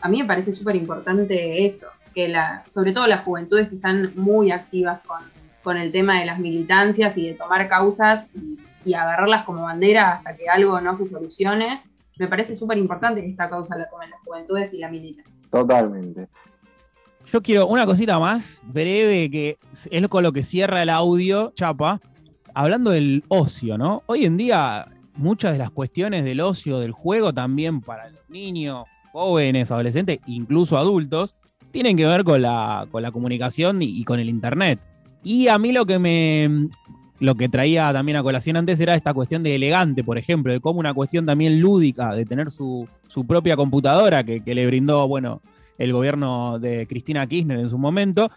a 0.00 0.08
mí 0.08 0.22
me 0.22 0.28
parece 0.28 0.52
súper 0.52 0.76
importante 0.76 1.66
esto, 1.66 1.86
que 2.14 2.28
la, 2.28 2.64
sobre 2.68 2.92
todo 2.92 3.06
las 3.06 3.24
juventudes 3.24 3.68
que 3.68 3.76
están 3.76 4.12
muy 4.14 4.50
activas 4.50 5.00
con, 5.06 5.20
con 5.62 5.76
el 5.76 5.90
tema 5.90 6.20
de 6.20 6.26
las 6.26 6.38
militancias 6.38 7.18
y 7.18 7.26
de 7.26 7.34
tomar 7.34 7.68
causas 7.68 8.28
y 8.34 8.56
y 8.86 8.94
agarrarlas 8.94 9.44
como 9.44 9.64
bandera 9.64 10.12
hasta 10.12 10.36
que 10.36 10.48
algo 10.48 10.80
no 10.80 10.94
se 10.94 11.06
solucione, 11.06 11.82
me 12.18 12.28
parece 12.28 12.56
súper 12.56 12.78
importante 12.78 13.20
que 13.20 13.28
esta 13.28 13.50
causa 13.50 13.76
la 13.76 13.90
tomen 13.90 14.10
las 14.10 14.20
juventudes 14.20 14.72
y 14.72 14.78
la 14.78 14.88
militan. 14.88 15.24
Totalmente. 15.50 16.28
Yo 17.26 17.42
quiero 17.42 17.66
una 17.66 17.84
cosita 17.84 18.18
más 18.20 18.62
breve 18.64 19.28
que 19.30 19.58
es 19.90 20.08
con 20.08 20.22
lo 20.22 20.32
que 20.32 20.44
cierra 20.44 20.82
el 20.82 20.90
audio, 20.90 21.52
Chapa, 21.54 22.00
hablando 22.54 22.92
del 22.92 23.24
ocio, 23.28 23.76
¿no? 23.76 24.04
Hoy 24.06 24.24
en 24.24 24.36
día 24.36 24.86
muchas 25.16 25.52
de 25.52 25.58
las 25.58 25.70
cuestiones 25.70 26.24
del 26.24 26.40
ocio, 26.40 26.78
del 26.78 26.92
juego, 26.92 27.34
también 27.34 27.80
para 27.80 28.08
los 28.08 28.30
niños, 28.30 28.84
jóvenes, 29.12 29.70
adolescentes, 29.72 30.20
incluso 30.26 30.78
adultos, 30.78 31.36
tienen 31.72 31.96
que 31.96 32.06
ver 32.06 32.22
con 32.22 32.40
la, 32.40 32.86
con 32.90 33.02
la 33.02 33.10
comunicación 33.10 33.82
y, 33.82 33.86
y, 33.86 34.04
con 34.04 34.20
el 34.20 34.28
Internet. 34.28 34.78
Y 35.24 35.48
a 35.48 35.58
mí 35.58 35.72
lo 35.72 35.84
que 35.84 35.98
me, 35.98 36.68
lo 37.18 37.34
que 37.34 37.48
traía 37.48 37.92
también 37.92 38.16
a 38.16 38.22
colación 38.22 38.56
antes 38.56 38.78
era 38.80 38.94
esta 38.94 39.14
cuestión 39.14 39.42
de 39.42 39.54
elegante, 39.54 40.04
por 40.04 40.18
ejemplo, 40.18 40.52
de 40.52 40.60
cómo 40.60 40.80
una 40.80 40.92
cuestión 40.92 41.24
también 41.24 41.60
lúdica 41.60 42.14
de 42.14 42.26
tener 42.26 42.50
su, 42.50 42.88
propia 43.26 43.56
computadora 43.56 44.22
que, 44.24 44.42
le 44.44 44.66
brindó, 44.66 45.08
bueno, 45.08 45.40
el 45.78 45.92
gobierno 45.92 46.58
de 46.58 46.86
Cristina 46.86 47.26
Kirchner 47.26 47.58
en 47.58 47.70
su 47.70 47.78
momento, 47.78 48.30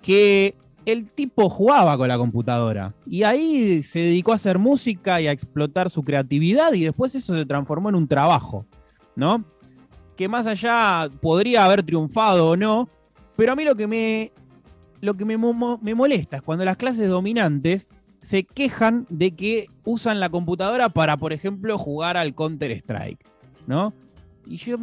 que 0.00 0.54
el 0.86 1.08
tipo 1.10 1.48
jugaba 1.48 1.96
con 1.96 2.08
la 2.08 2.16
computadora 2.16 2.94
y 3.06 3.22
ahí 3.22 3.82
se 3.82 3.98
dedicó 3.98 4.32
a 4.32 4.36
hacer 4.36 4.58
música 4.58 5.20
y 5.20 5.26
a 5.26 5.32
explotar 5.32 5.90
su 5.90 6.02
creatividad 6.02 6.72
y 6.72 6.84
después 6.84 7.14
eso 7.14 7.36
se 7.36 7.44
transformó 7.44 7.90
en 7.90 7.96
un 7.96 8.08
trabajo, 8.08 8.64
¿no? 9.14 9.44
Que 10.16 10.28
más 10.28 10.46
allá 10.46 11.08
podría 11.20 11.64
haber 11.64 11.82
triunfado 11.82 12.50
o 12.50 12.56
no, 12.56 12.88
pero 13.36 13.52
a 13.52 13.56
mí 13.56 13.64
lo 13.64 13.74
que 13.74 13.86
me, 13.86 14.32
lo 15.00 15.14
que 15.14 15.24
me, 15.24 15.36
me 15.36 15.94
molesta 15.94 16.36
es 16.36 16.42
cuando 16.42 16.64
las 16.64 16.76
clases 16.76 17.08
dominantes 17.08 17.88
se 18.22 18.44
quejan 18.44 19.06
de 19.08 19.34
que 19.34 19.68
usan 19.84 20.20
la 20.20 20.28
computadora 20.28 20.88
para, 20.90 21.16
por 21.16 21.32
ejemplo, 21.32 21.78
jugar 21.78 22.16
al 22.16 22.34
Counter-Strike, 22.34 23.24
¿no? 23.66 23.94
Y 24.46 24.56
yo, 24.56 24.76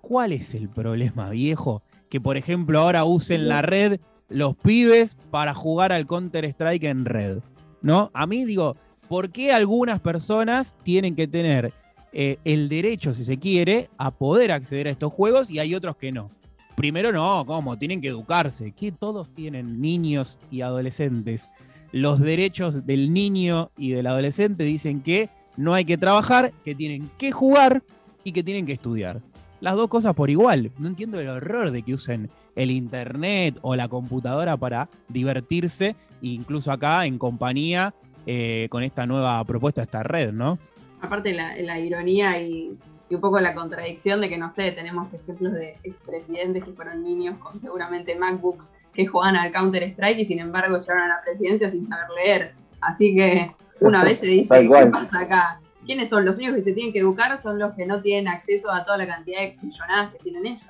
¿cuál 0.00 0.32
es 0.32 0.54
el 0.54 0.68
problema, 0.68 1.30
viejo? 1.30 1.82
Que, 2.08 2.20
por 2.20 2.36
ejemplo, 2.36 2.80
ahora 2.80 3.04
usen 3.04 3.48
la 3.48 3.62
red 3.62 4.00
los 4.28 4.56
pibes 4.56 5.16
para 5.30 5.54
jugar 5.54 5.92
al 5.92 6.06
Counter-Strike 6.06 6.84
en 6.84 7.04
red, 7.04 7.38
¿no? 7.82 8.10
A 8.14 8.26
mí 8.26 8.44
digo, 8.44 8.76
¿por 9.08 9.30
qué 9.30 9.52
algunas 9.52 10.00
personas 10.00 10.76
tienen 10.84 11.16
que 11.16 11.26
tener 11.26 11.72
eh, 12.12 12.38
el 12.44 12.68
derecho, 12.68 13.14
si 13.14 13.24
se 13.24 13.38
quiere, 13.38 13.90
a 13.98 14.12
poder 14.12 14.52
acceder 14.52 14.86
a 14.86 14.90
estos 14.90 15.12
juegos 15.12 15.50
y 15.50 15.58
hay 15.58 15.74
otros 15.74 15.96
que 15.96 16.12
no? 16.12 16.30
Primero 16.76 17.12
no, 17.12 17.44
¿cómo? 17.44 17.76
Tienen 17.76 18.00
que 18.00 18.08
educarse. 18.08 18.72
Que 18.72 18.90
todos 18.90 19.28
tienen 19.34 19.82
niños 19.82 20.38
y 20.50 20.62
adolescentes 20.62 21.48
los 21.92 22.20
derechos 22.20 22.86
del 22.86 23.12
niño 23.12 23.70
y 23.76 23.90
del 23.90 24.06
adolescente 24.06 24.64
dicen 24.64 25.02
que 25.02 25.28
no 25.56 25.74
hay 25.74 25.84
que 25.84 25.98
trabajar, 25.98 26.52
que 26.64 26.74
tienen 26.74 27.10
que 27.18 27.32
jugar 27.32 27.82
y 28.24 28.32
que 28.32 28.42
tienen 28.42 28.66
que 28.66 28.72
estudiar. 28.72 29.20
Las 29.60 29.74
dos 29.74 29.88
cosas 29.88 30.14
por 30.14 30.30
igual. 30.30 30.70
No 30.78 30.88
entiendo 30.88 31.20
el 31.20 31.28
horror 31.28 31.70
de 31.70 31.82
que 31.82 31.94
usen 31.94 32.30
el 32.56 32.70
internet 32.70 33.58
o 33.62 33.76
la 33.76 33.88
computadora 33.88 34.56
para 34.56 34.88
divertirse, 35.08 35.96
incluso 36.22 36.72
acá 36.72 37.04
en 37.06 37.18
compañía 37.18 37.94
eh, 38.26 38.68
con 38.70 38.82
esta 38.82 39.06
nueva 39.06 39.42
propuesta, 39.44 39.82
esta 39.82 40.02
red, 40.02 40.32
¿no? 40.32 40.58
Aparte 41.00 41.32
la, 41.32 41.78
ironía 41.78 42.40
y, 42.40 42.76
y, 43.08 43.14
un 43.14 43.20
poco 43.20 43.40
la 43.40 43.54
contradicción 43.54 44.20
de 44.20 44.28
que, 44.28 44.36
no 44.38 44.50
sé, 44.50 44.72
tenemos 44.72 45.12
ejemplos 45.14 45.52
de 45.52 45.76
expresidentes 45.82 46.64
que 46.64 46.72
fueron 46.72 47.02
niños 47.02 47.38
con 47.38 47.58
seguramente 47.60 48.14
MacBooks 48.16 48.72
que 48.92 49.06
juegan 49.06 49.36
al 49.36 49.52
Counter-Strike 49.52 50.18
y 50.18 50.24
sin 50.24 50.38
embargo 50.38 50.78
llegaron 50.78 51.04
a 51.04 51.16
la 51.16 51.22
presidencia 51.22 51.70
sin 51.70 51.86
saber 51.86 52.06
leer. 52.16 52.52
Así 52.80 53.14
que 53.14 53.54
una 53.80 54.04
vez 54.04 54.20
se 54.20 54.26
dice, 54.26 54.68
¿qué 54.74 54.86
pasa 54.86 55.20
acá? 55.20 55.60
¿Quiénes 55.84 56.08
son 56.08 56.24
los 56.24 56.36
únicos 56.36 56.56
que 56.56 56.62
se 56.62 56.72
tienen 56.72 56.92
que 56.92 57.00
educar? 57.00 57.40
Son 57.40 57.58
los 57.58 57.72
que 57.74 57.86
no 57.86 58.00
tienen 58.00 58.28
acceso 58.28 58.70
a 58.70 58.84
toda 58.84 58.98
la 58.98 59.06
cantidad 59.06 59.40
de 59.40 59.56
millonadas 59.62 60.12
que 60.12 60.18
tienen 60.18 60.46
ellos. 60.46 60.66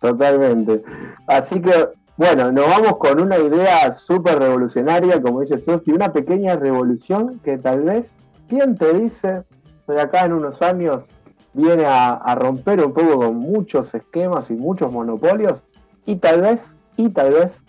Totalmente. 0.00 0.82
Así 1.26 1.60
que, 1.60 1.88
bueno, 2.16 2.52
nos 2.52 2.66
vamos 2.66 2.96
con 2.98 3.20
una 3.20 3.38
idea 3.38 3.92
súper 3.92 4.38
revolucionaria, 4.38 5.20
como 5.20 5.40
dice 5.40 5.58
Sofi, 5.58 5.92
una 5.92 6.12
pequeña 6.12 6.56
revolución 6.56 7.40
que 7.40 7.58
tal 7.58 7.82
vez, 7.82 8.12
¿quién 8.48 8.76
te 8.76 8.92
dice 8.94 9.42
de 9.86 10.00
acá 10.00 10.24
en 10.24 10.32
unos 10.32 10.62
años 10.62 11.04
viene 11.52 11.84
a, 11.84 12.12
a 12.12 12.34
romper 12.34 12.84
un 12.84 12.94
poco 12.94 13.18
con 13.18 13.36
muchos 13.36 13.94
esquemas 13.94 14.50
y 14.50 14.54
muchos 14.54 14.92
monopolios? 14.92 15.60
Y 16.06 16.16
tal 16.16 16.40
vez, 16.40 16.76
y 16.96 17.10
tal 17.10 17.32
vez 17.32 17.61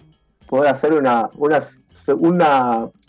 poder 0.54 0.70
hacer 0.70 0.94
una, 0.94 1.32
una, 1.38 1.64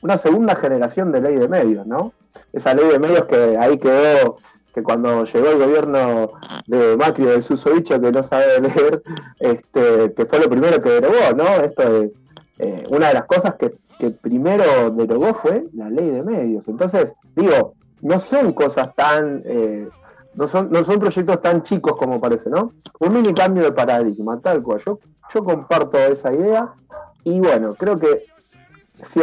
una, 0.00 0.16
segunda 0.16 0.56
generación 0.56 1.12
de 1.12 1.20
ley 1.20 1.36
de 1.36 1.46
medios, 1.46 1.86
¿no? 1.86 2.14
Esa 2.54 2.72
ley 2.72 2.88
de 2.88 2.98
medios 2.98 3.26
que 3.26 3.58
ahí 3.58 3.76
quedó, 3.76 4.36
que 4.74 4.82
cuando 4.82 5.26
llegó 5.26 5.50
el 5.50 5.58
gobierno 5.58 6.32
de 6.66 6.96
Macri 6.96 7.26
del 7.26 7.42
susodicho 7.42 8.00
que 8.00 8.12
no 8.12 8.22
sabe 8.22 8.62
leer, 8.62 9.02
este, 9.40 10.14
que 10.14 10.24
fue 10.24 10.38
lo 10.38 10.48
primero 10.48 10.80
que 10.80 10.88
derogó, 10.88 11.36
¿no? 11.36 11.44
Esto 11.62 11.82
de, 11.92 12.12
eh, 12.60 12.84
una 12.88 13.08
de 13.08 13.14
las 13.14 13.26
cosas 13.26 13.56
que, 13.56 13.74
primero 14.22 14.90
derogó 14.90 15.34
fue 15.34 15.66
la 15.74 15.90
ley 15.90 16.08
de 16.08 16.22
medios. 16.22 16.66
Entonces, 16.68 17.12
digo, 17.36 17.74
no 18.00 18.20
son 18.20 18.54
cosas 18.54 18.94
tan... 18.94 19.42
Eh, 19.44 19.86
no 20.34 20.48
son, 20.48 20.70
no 20.70 20.82
son 20.84 20.98
proyectos 20.98 21.40
tan 21.42 21.62
chicos 21.62 21.94
como 21.96 22.20
parece, 22.20 22.50
¿no? 22.50 22.72
Un 23.00 23.14
mini 23.14 23.32
cambio 23.34 23.62
de 23.62 23.72
paradigma, 23.72 24.40
tal 24.40 24.62
cual. 24.62 24.82
Yo, 24.84 24.98
yo 25.32 25.44
comparto 25.44 25.96
esa 25.98 26.32
idea 26.32 26.74
y 27.24 27.40
bueno, 27.40 27.74
creo 27.74 27.98
que 27.98 28.26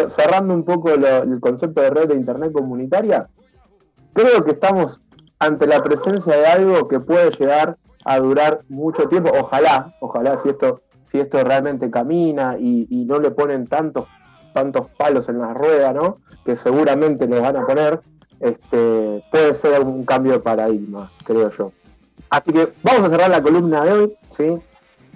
cerrando 0.09 0.53
un 0.53 0.63
poco 0.63 0.89
el 0.91 1.39
concepto 1.39 1.81
de 1.81 1.89
red 1.89 2.09
de 2.09 2.15
Internet 2.15 2.51
comunitaria, 2.51 3.27
creo 4.13 4.43
que 4.43 4.51
estamos 4.51 5.01
ante 5.39 5.67
la 5.67 5.81
presencia 5.83 6.35
de 6.35 6.45
algo 6.45 6.87
que 6.87 6.99
puede 6.99 7.31
llegar 7.31 7.77
a 8.05 8.19
durar 8.19 8.61
mucho 8.69 9.07
tiempo. 9.07 9.31
Ojalá, 9.39 9.93
ojalá 9.99 10.39
si 10.41 10.49
esto, 10.49 10.81
si 11.11 11.19
esto 11.19 11.43
realmente 11.43 11.89
camina 11.89 12.57
y, 12.59 13.05
no 13.07 13.19
le 13.19 13.31
ponen 13.31 13.67
tantos, 13.67 14.05
tantos 14.53 14.87
palos 14.97 15.29
en 15.29 15.39
la 15.39 15.53
rueda, 15.53 15.93
¿no? 15.93 16.17
Que 16.45 16.55
seguramente 16.55 17.27
le 17.27 17.39
van 17.39 17.57
a 17.57 17.65
poner, 17.65 18.01
este, 18.39 19.23
puede 19.31 19.55
ser 19.55 19.81
un 19.81 20.05
cambio 20.05 20.33
de 20.33 20.39
paradigma, 20.39 21.11
creo 21.23 21.51
yo. 21.57 21.71
Así 22.29 22.51
que 22.53 22.73
vamos 22.83 23.03
a 23.03 23.09
cerrar 23.09 23.29
la 23.29 23.41
columna 23.41 23.83
de 23.83 23.93
hoy, 23.93 24.13
¿sí? 24.35 24.61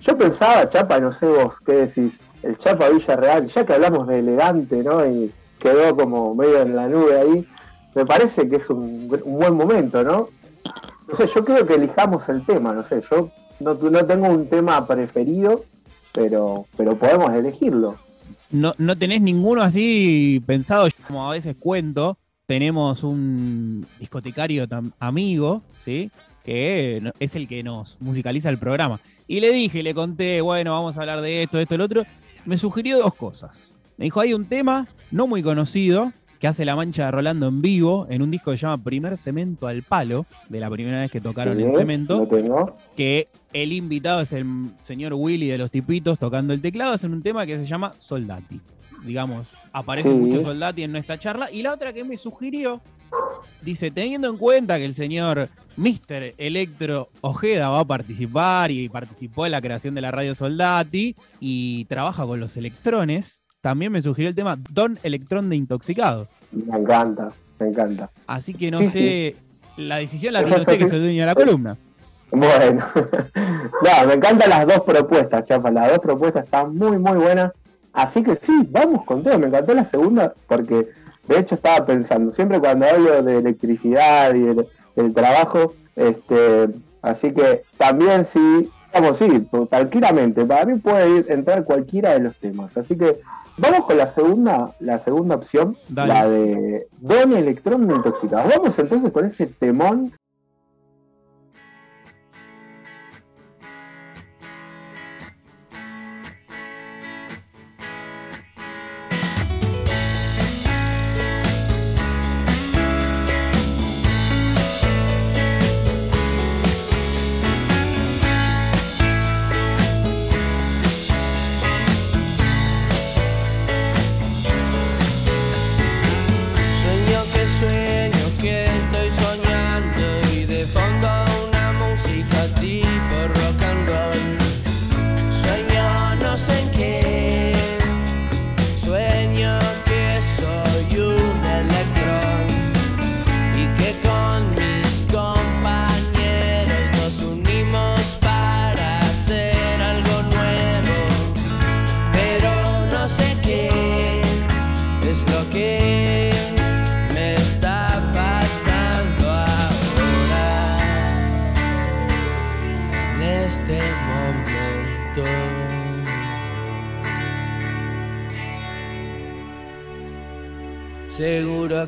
Yo 0.02 0.18
pensaba, 0.18 0.68
Chapa, 0.70 1.00
no 1.00 1.12
sé 1.12 1.26
vos 1.26 1.56
qué 1.66 1.74
decís, 1.74 2.20
el 2.46 2.58
Chapa 2.58 2.90
Villarreal, 2.90 3.48
ya 3.48 3.66
que 3.66 3.74
hablamos 3.74 4.08
de 4.08 4.20
elegante, 4.20 4.84
¿no? 4.84 5.06
Y 5.06 5.32
quedó 5.60 5.96
como 5.96 6.36
medio 6.36 6.62
en 6.62 6.76
la 6.76 6.88
nube 6.88 7.20
ahí, 7.20 7.48
me 7.96 8.06
parece 8.06 8.48
que 8.48 8.58
es 8.58 8.70
un, 8.70 9.08
buen 9.08 9.56
momento, 9.56 10.04
¿no? 10.04 10.30
No 11.08 11.16
sé, 11.16 11.28
yo 11.34 11.44
creo 11.44 11.66
que 11.66 11.74
elijamos 11.74 12.28
el 12.30 12.46
tema, 12.46 12.74
no 12.74 12.84
sé, 12.84 13.02
yo 13.10 13.32
no, 13.60 13.76
tengo 14.06 14.28
un 14.28 14.48
tema 14.48 14.86
preferido, 14.86 15.66
pero, 16.12 16.66
pero 16.78 16.96
podemos 16.96 17.34
elegirlo. 17.34 17.96
No, 18.52 18.74
no 18.78 18.98
tenés 18.98 19.22
ninguno 19.22 19.64
así 19.64 20.42
pensado, 20.46 20.88
como 21.08 21.28
a 21.28 21.32
veces 21.32 21.56
cuento, 21.60 22.18
tenemos 22.46 23.04
un 23.04 23.88
discotecario 24.00 24.68
amigo, 25.00 25.64
¿sí? 25.84 26.12
que 26.44 27.12
es 27.20 27.36
el 27.36 27.48
que 27.48 27.64
nos 27.64 28.00
musicaliza 28.02 28.50
el 28.50 28.60
programa. 28.60 29.00
Y 29.28 29.40
le 29.40 29.52
dije, 29.52 29.82
le 29.82 29.96
conté, 29.96 30.42
bueno, 30.42 30.74
vamos 30.74 30.96
a 30.96 31.02
hablar 31.02 31.22
de 31.22 31.44
esto, 31.44 31.58
de 31.58 31.64
esto, 31.64 31.74
el 31.74 31.82
otro. 31.82 32.06
Me 32.46 32.58
sugirió 32.58 33.00
dos 33.00 33.16
cosas. 33.16 33.72
Me 33.98 34.06
dijo, 34.06 34.20
hay 34.20 34.34
un 34.34 34.46
tema 34.46 34.88
no 35.12 35.28
muy 35.28 35.42
conocido 35.42 36.12
que 36.40 36.48
hace 36.48 36.66
la 36.66 36.76
mancha 36.76 37.06
de 37.06 37.12
Rolando 37.12 37.48
en 37.48 37.62
vivo 37.62 38.08
en 38.10 38.22
un 38.22 38.30
disco 38.30 38.52
que 38.52 38.58
se 38.58 38.62
llama 38.66 38.84
Primer 38.84 39.18
Cemento 39.18 39.68
al 39.68 39.84
Palo, 39.84 40.26
de 40.50 40.60
la 40.60 40.70
primera 40.70 41.00
vez 41.00 41.10
que 41.10 41.22
tocaron 41.22 41.60
en 41.60 41.74
Cemento, 41.74 42.28
que 42.96 43.28
el 43.54 43.72
invitado 43.74 44.22
es 44.22 44.34
el 44.34 44.46
señor 44.82 45.14
Willy 45.14 45.48
de 45.48 45.58
los 45.58 45.72
Tipitos 45.72 46.20
tocando 46.20 46.54
el 46.54 46.62
teclado, 46.62 46.94
hacen 46.94 47.14
un 47.14 47.24
tema 47.24 47.46
que 47.46 47.58
se 47.58 47.66
llama 47.66 47.94
Soldati. 47.98 48.60
Digamos, 49.04 49.48
aparece 49.72 50.10
mucho 50.10 50.42
Soldati 50.42 50.84
en 50.84 50.92
nuestra 50.92 51.18
charla. 51.18 51.52
Y 51.52 51.62
la 51.62 51.74
otra 51.74 51.94
que 51.94 52.04
me 52.04 52.18
sugirió, 52.18 52.82
dice, 53.62 53.92
teniendo 53.92 54.30
en 54.30 54.38
cuenta 54.38 54.78
que 54.78 54.86
el 54.86 54.94
señor 54.94 55.50
Mr. 55.78 56.34
Electro 56.38 57.10
Ojeda 57.22 57.70
va 57.70 57.82
a 57.82 57.86
participar 57.86 58.72
y 58.72 58.90
participó 58.90 59.46
en 59.46 59.52
la 59.52 59.62
creación 59.62 59.96
de 59.96 60.02
la 60.02 60.12
radio 60.12 60.36
Soldati 60.36 61.16
y 61.40 61.86
trabaja 61.86 62.26
con 62.26 62.40
los 62.40 62.56
electrones, 62.58 63.44
también 63.62 63.92
me 63.92 64.02
sugirió 64.02 64.30
el 64.30 64.36
tema 64.36 64.58
Don 64.72 65.00
Electrón 65.04 65.50
de 65.50 65.56
Intoxicados. 65.56 66.30
Me 66.52 66.78
encanta, 66.78 67.32
me 67.60 67.68
encanta. 67.68 68.12
Así 68.28 68.54
que 68.54 68.72
no 68.72 68.84
sé, 68.84 69.36
la 69.78 69.98
decisión 69.98 70.34
la 70.34 70.44
tiene 70.44 70.60
usted 70.62 70.78
que 70.78 70.84
es 70.86 70.92
el 70.92 71.02
dueño 71.02 71.22
de 71.22 71.26
la 71.26 71.36
columna. 71.36 71.78
Bueno, 72.32 72.86
no, 73.36 74.08
me 74.08 74.14
encantan 74.14 74.50
las 74.50 74.68
dos 74.68 74.82
propuestas, 74.82 75.46
Chapa. 75.46 75.72
Las 75.72 75.90
dos 75.90 76.00
propuestas 76.00 76.46
están 76.46 76.76
muy, 76.76 76.98
muy 76.98 77.18
buenas. 77.18 77.52
Así 77.94 78.24
que 78.24 78.36
sí, 78.36 78.68
vamos 78.70 79.06
con 79.06 79.24
todo. 79.24 79.40
Me 79.40 79.48
encantó 79.48 79.74
la 79.74 79.86
segunda 79.86 80.34
porque, 80.48 80.90
de 81.28 81.40
hecho, 81.40 81.56
estaba 81.56 81.86
pensando, 81.86 82.32
siempre 82.32 82.60
cuando 82.60 82.86
hablo 82.86 83.24
de 83.24 83.38
electricidad 83.38 84.34
y 84.34 84.44
del, 84.96 85.14
trabajo, 85.14 85.74
este, 85.96 86.70
así 87.02 87.34
que 87.34 87.64
también 87.78 88.26
sí, 88.26 88.70
vamos, 88.94 89.18
sí, 89.18 89.48
tranquilamente. 89.70 90.46
Para 90.46 90.66
mí 90.66 90.80
puede 90.80 91.20
ir, 91.20 91.26
entrar 91.30 91.64
cualquiera 91.64 92.14
de 92.14 92.20
los 92.20 92.36
temas. 92.38 92.76
Así 92.78 92.98
que 92.98 93.20
Vamos 93.58 93.86
con 93.86 93.98
la 93.98 94.08
segunda, 94.08 94.76
la 94.82 95.00
segunda 95.00 95.36
opción, 95.36 95.78
la 95.94 96.28
de 96.28 96.88
Don 97.00 97.32
Electrón 97.32 97.90
intoxicado. 97.90 98.50
Vamos 98.50 98.78
entonces 98.78 99.12
con 99.12 99.26
ese 99.26 99.46
temón 99.48 100.12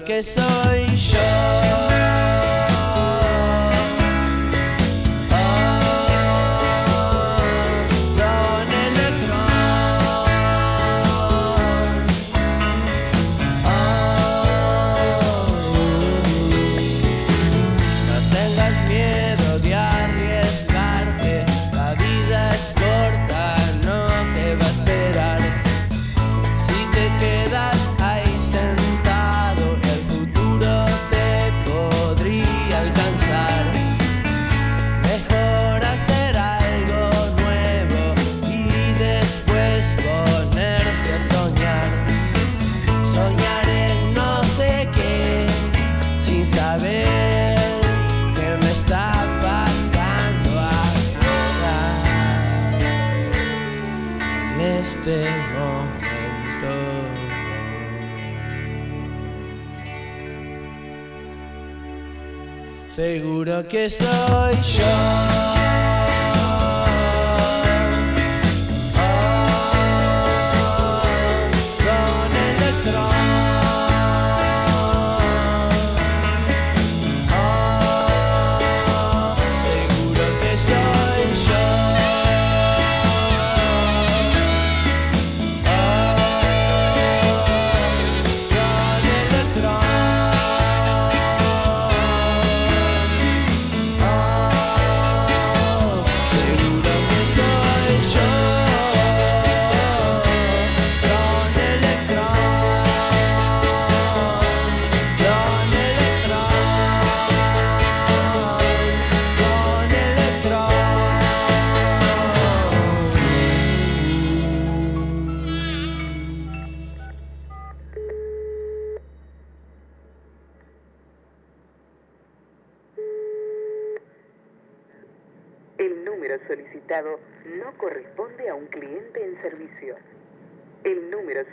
que 0.06 0.24
soy 0.24 0.86
yo. 0.96 2.07
Seguro 63.18 63.68
que 63.68 63.90
soy 63.90 64.54
yo. 64.62 65.27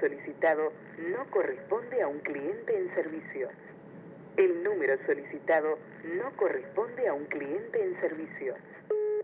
Solicitado 0.01 0.72
no 0.99 1.30
corresponde 1.30 2.03
a 2.03 2.09
un 2.09 2.18
cliente 2.20 2.76
en 2.76 2.95
servicio. 2.95 3.49
El 4.37 4.62
número 4.62 4.97
solicitado 5.07 5.78
no 6.05 6.37
corresponde 6.37 7.09
a 7.09 7.14
un 7.14 7.24
cliente 7.26 7.82
en 7.82 8.01
servicio. 8.01 8.55